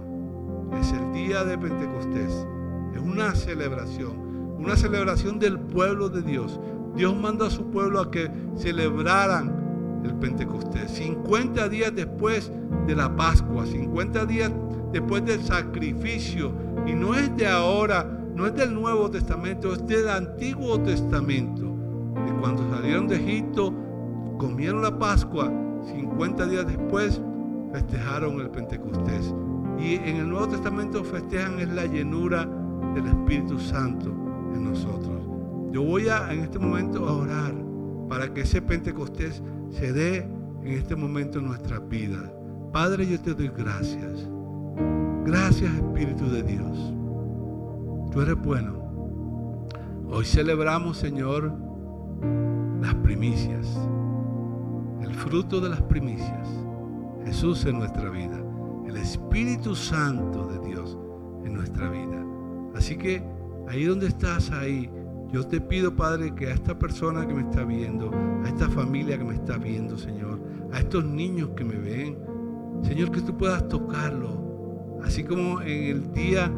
Es 0.81 0.93
el 0.93 1.13
día 1.13 1.45
de 1.45 1.59
Pentecostés. 1.59 2.47
Es 2.93 3.01
una 3.01 3.35
celebración, 3.35 4.57
una 4.59 4.77
celebración 4.77 5.39
del 5.39 5.59
pueblo 5.59 6.09
de 6.09 6.23
Dios. 6.23 6.61
Dios 6.95 7.17
mandó 7.17 7.47
a 7.47 7.51
su 7.51 7.71
pueblo 7.71 8.01
a 8.01 8.11
que 8.11 8.31
celebraran 8.57 10.01
el 10.05 10.15
Pentecostés. 10.15 10.91
50 10.93 11.69
días 11.69 11.95
después 11.95 12.51
de 12.87 12.95
la 12.95 13.15
Pascua, 13.17 13.67
50 13.67 14.27
días 14.27 14.53
después 14.93 15.25
del 15.25 15.43
sacrificio. 15.43 16.53
Y 16.87 16.93
no 16.93 17.15
es 17.15 17.35
de 17.37 17.47
ahora, 17.47 18.05
no 18.35 18.47
es 18.47 18.55
del 18.55 18.75
Nuevo 18.75 19.11
Testamento, 19.11 19.73
es 19.73 19.87
del 19.87 20.09
Antiguo 20.09 20.81
Testamento. 20.81 21.63
De 22.27 22.33
cuando 22.41 22.69
salieron 22.71 23.09
de 23.09 23.17
Egipto, 23.17 23.73
comieron 24.39 24.83
la 24.83 24.99
Pascua, 24.99 25.51
50 25.87 26.47
días 26.47 26.67
después 26.67 27.21
festejaron 27.73 28.41
el 28.41 28.51
Pentecostés. 28.51 29.35
Y 29.79 29.95
en 29.95 30.17
el 30.17 30.29
Nuevo 30.29 30.49
Testamento 30.49 31.03
festejan 31.03 31.59
es 31.59 31.69
la 31.69 31.87
llenura 31.87 32.49
del 32.95 33.07
Espíritu 33.07 33.59
Santo 33.59 34.09
en 34.55 34.65
nosotros. 34.65 35.23
Yo 35.73 35.83
voy 35.83 36.09
a 36.09 36.33
en 36.33 36.41
este 36.41 36.59
momento 36.59 37.09
a 37.09 37.13
orar 37.13 37.55
para 38.09 38.33
que 38.33 38.43
ese 38.43 38.61
Pentecostés 38.61 39.43
se 39.71 39.93
dé 39.93 40.29
en 40.63 40.73
este 40.73 40.95
momento 40.95 41.39
en 41.39 41.47
nuestras 41.47 41.89
vidas. 41.89 42.31
Padre, 42.73 43.07
yo 43.07 43.21
te 43.21 43.35
doy 43.35 43.51
gracias. 43.57 44.29
Gracias 45.25 45.73
Espíritu 45.75 46.29
de 46.29 46.43
Dios. 46.43 46.93
Tú 48.13 48.21
eres 48.21 48.37
bueno. 48.43 48.83
Hoy 50.11 50.25
celebramos, 50.25 50.99
Señor, 50.99 51.53
las 52.83 52.95
primicias. 52.97 53.67
El 55.01 55.15
fruto 55.15 55.61
de 55.61 55.71
las 55.71 55.81
primicias. 55.83 56.49
Jesús 57.25 57.65
en 57.65 57.79
nuestra 57.79 58.11
vida. 58.11 58.39
El 58.87 58.97
Espíritu 58.97 59.75
Santo 59.75 60.47
de 60.49 60.59
Dios 60.69 60.99
en 61.45 61.55
nuestra 61.55 61.89
vida. 61.89 62.22
Así 62.75 62.97
que 62.97 63.23
ahí 63.69 63.85
donde 63.85 64.09
estás, 64.09 64.51
ahí, 64.51 64.91
yo 65.33 65.47
te 65.47 65.61
pido, 65.61 65.95
Padre, 65.95 66.35
que 66.35 66.49
a 66.49 66.55
esta 66.55 66.79
persona 66.79 67.27
que 67.27 67.35
me 67.35 67.43
está 67.43 67.65
viendo, 67.65 68.11
a 68.45 68.49
esta 68.49 68.69
familia 68.69 69.19
que 69.19 69.25
me 69.25 69.35
está 69.35 69.57
viendo, 69.57 69.97
Señor, 69.97 70.41
a 70.73 70.79
estos 70.81 71.05
niños 71.05 71.51
que 71.57 71.65
me 71.65 71.77
ven, 71.77 72.19
Señor, 72.83 73.11
que 73.11 73.21
tú 73.21 73.37
puedas 73.37 73.67
tocarlo. 73.69 74.99
Así 75.03 75.25
como 75.25 75.61
en 75.63 75.85
el 75.85 76.13
día, 76.13 76.53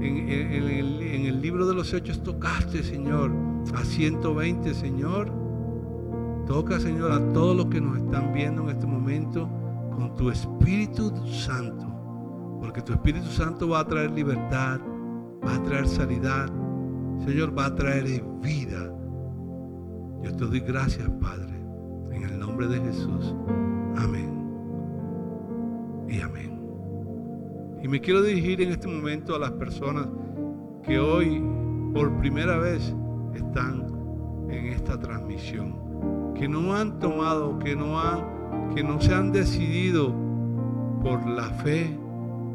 en, 0.00 1.26
el, 1.26 1.40
libro 1.40 1.66
de 1.66 1.74
los 1.74 1.92
hechos 1.92 2.22
tocaste, 2.22 2.82
Señor, 2.82 3.30
a 3.74 3.84
120, 3.84 4.74
Señor. 4.74 5.30
Toca, 6.46 6.78
Señor, 6.78 7.12
a 7.12 7.32
todos 7.32 7.56
los 7.56 7.66
que 7.66 7.80
nos 7.80 7.98
están 7.98 8.32
viendo 8.32 8.62
en 8.62 8.70
este 8.70 8.86
momento 8.86 9.48
con 9.94 10.14
tu 10.16 10.30
Espíritu 10.30 11.12
Santo. 11.26 11.86
Porque 12.60 12.82
tu 12.82 12.92
Espíritu 12.92 13.26
Santo 13.26 13.68
va 13.68 13.80
a 13.80 13.86
traer 13.86 14.10
libertad, 14.12 14.80
va 15.46 15.54
a 15.54 15.62
traer 15.62 15.86
sanidad, 15.86 16.48
Señor, 17.24 17.56
va 17.56 17.66
a 17.66 17.74
traer 17.74 18.22
vida. 18.42 18.92
Yo 20.22 20.34
te 20.34 20.44
doy 20.44 20.60
gracias, 20.60 21.08
Padre, 21.20 21.54
en 22.10 22.24
el 22.24 22.38
nombre 22.38 22.66
de 22.66 22.80
Jesús. 22.80 23.34
Amén. 23.96 24.30
Y 26.08 26.20
amén. 26.20 26.60
Y 27.82 27.88
me 27.88 28.00
quiero 28.00 28.22
dirigir 28.22 28.60
en 28.60 28.70
este 28.70 28.88
momento 28.88 29.36
a 29.36 29.38
las 29.38 29.52
personas 29.52 30.08
que 30.82 30.98
hoy 30.98 31.42
por 31.94 32.16
primera 32.18 32.58
vez 32.58 32.94
están 33.34 33.84
en 34.50 34.66
esta 34.66 34.98
transmisión, 34.98 36.34
que 36.34 36.48
no 36.48 36.74
han 36.74 36.98
tomado, 36.98 37.58
que 37.60 37.76
no 37.76 38.00
han, 38.00 38.74
que 38.74 38.82
no 38.82 39.00
se 39.00 39.14
han 39.14 39.30
decidido 39.30 40.12
por 41.02 41.24
la 41.26 41.50
fe 41.50 41.96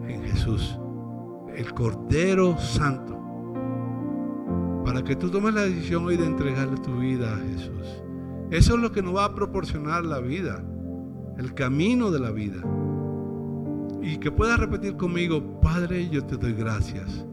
en 0.08 0.24
Jesús 0.24 0.81
el 1.56 1.74
Cordero 1.74 2.58
Santo, 2.58 3.18
para 4.86 5.04
que 5.04 5.16
tú 5.16 5.30
tomes 5.30 5.54
la 5.54 5.62
decisión 5.62 6.06
hoy 6.06 6.18
de 6.18 6.26
entregarle 6.26 6.78
tu 6.78 6.98
vida 6.98 7.34
a 7.34 7.38
Jesús. 7.38 8.04
Eso 8.50 8.76
es 8.76 8.82
lo 8.82 8.92
que 8.92 9.02
nos 9.02 9.16
va 9.16 9.26
a 9.26 9.36
proporcionar 9.36 10.04
la 10.04 10.20
vida, 10.20 10.64
el 11.38 11.54
camino 11.54 12.12
de 12.12 12.20
la 12.20 12.32
vida. 12.32 12.62
Y 14.02 14.18
que 14.18 14.32
puedas 14.32 14.60
repetir 14.60 14.98
conmigo, 14.98 15.62
Padre, 15.62 16.10
yo 16.10 16.26
te 16.26 16.36
doy 16.36 16.54
gracias. 16.54 17.26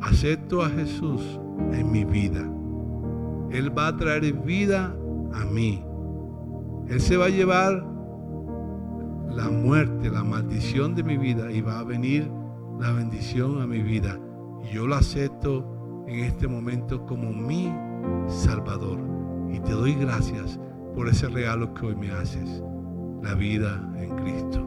Acepto 0.00 0.62
a 0.62 0.68
Jesús 0.68 1.40
en 1.72 1.90
mi 1.90 2.04
vida. 2.04 2.48
Él 3.50 3.76
va 3.76 3.88
a 3.88 3.96
traer 3.96 4.32
vida 4.32 4.94
a 5.32 5.44
mí. 5.46 5.82
Él 6.88 7.00
se 7.00 7.16
va 7.16 7.26
a 7.26 7.30
llevar 7.30 7.84
la 9.34 9.48
muerte, 9.48 10.10
la 10.10 10.22
maldición 10.22 10.94
de 10.94 11.02
mi 11.02 11.16
vida 11.16 11.50
y 11.50 11.60
va 11.60 11.78
a 11.78 11.84
venir 11.84 12.30
la 12.80 12.92
bendición 12.92 13.60
a 13.60 13.66
mi 13.66 13.82
vida. 13.82 14.18
Y 14.64 14.74
yo 14.74 14.86
lo 14.86 14.96
acepto 14.96 16.04
en 16.08 16.20
este 16.20 16.48
momento 16.48 17.04
como 17.06 17.30
mi 17.32 17.70
Salvador. 18.26 18.98
Y 19.52 19.60
te 19.60 19.72
doy 19.72 19.94
gracias 19.94 20.58
por 20.94 21.08
ese 21.08 21.28
regalo 21.28 21.74
que 21.74 21.86
hoy 21.86 21.96
me 21.96 22.10
haces, 22.10 22.62
la 23.22 23.34
vida 23.34 23.86
en 23.96 24.16
Cristo. 24.16 24.66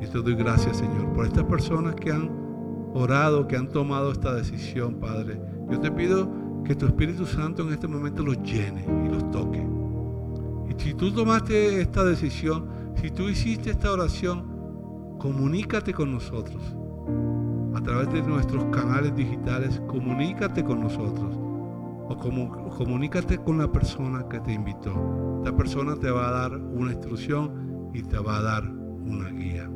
Y 0.00 0.06
te 0.06 0.18
doy 0.18 0.34
gracias, 0.34 0.78
Señor, 0.78 1.12
por 1.12 1.26
estas 1.26 1.44
personas 1.44 1.94
que 1.94 2.10
han 2.10 2.28
orado, 2.92 3.46
que 3.46 3.56
han 3.56 3.68
tomado 3.68 4.10
esta 4.10 4.34
decisión, 4.34 4.96
Padre. 4.96 5.40
Yo 5.70 5.78
te 5.80 5.92
pido 5.92 6.28
que 6.64 6.74
tu 6.74 6.86
Espíritu 6.86 7.24
Santo 7.24 7.62
en 7.62 7.72
este 7.72 7.86
momento 7.86 8.24
los 8.24 8.42
llene 8.42 8.84
y 9.04 9.08
los 9.08 9.30
toque. 9.30 9.64
Y 10.68 10.82
si 10.82 10.94
tú 10.94 11.12
tomaste 11.12 11.80
esta 11.80 12.04
decisión, 12.04 12.66
si 13.00 13.10
tú 13.10 13.28
hiciste 13.28 13.70
esta 13.70 13.92
oración, 13.92 15.16
comunícate 15.18 15.92
con 15.92 16.12
nosotros 16.12 16.77
a 17.78 17.80
través 17.80 18.12
de 18.12 18.22
nuestros 18.22 18.64
canales 18.66 19.14
digitales, 19.14 19.80
comunícate 19.86 20.64
con 20.64 20.80
nosotros 20.80 21.36
o 22.08 22.16
comunícate 22.76 23.38
con 23.38 23.58
la 23.58 23.70
persona 23.70 24.26
que 24.28 24.40
te 24.40 24.52
invitó. 24.52 25.42
Esta 25.44 25.56
persona 25.56 25.94
te 25.94 26.10
va 26.10 26.28
a 26.28 26.32
dar 26.32 26.56
una 26.56 26.92
instrucción 26.92 27.90
y 27.94 28.02
te 28.02 28.18
va 28.18 28.38
a 28.38 28.42
dar 28.42 28.64
una 28.64 29.30
guía. 29.30 29.70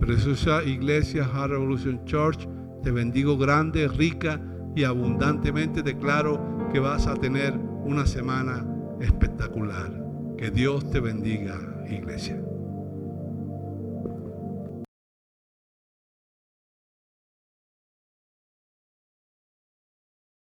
Preciosa 0.00 0.62
Iglesia 0.62 1.28
Hard 1.30 1.50
Revolution 1.50 2.02
Church, 2.06 2.48
te 2.82 2.90
bendigo 2.90 3.36
grande, 3.36 3.86
rica 3.88 4.40
y 4.74 4.84
abundantemente. 4.84 5.82
Declaro 5.82 6.40
que 6.72 6.80
vas 6.80 7.06
a 7.06 7.14
tener 7.16 7.52
una 7.84 8.06
semana 8.06 8.66
espectacular. 9.00 9.92
Que 10.38 10.50
Dios 10.50 10.90
te 10.90 11.00
bendiga, 11.00 11.58
Iglesia. 11.90 12.45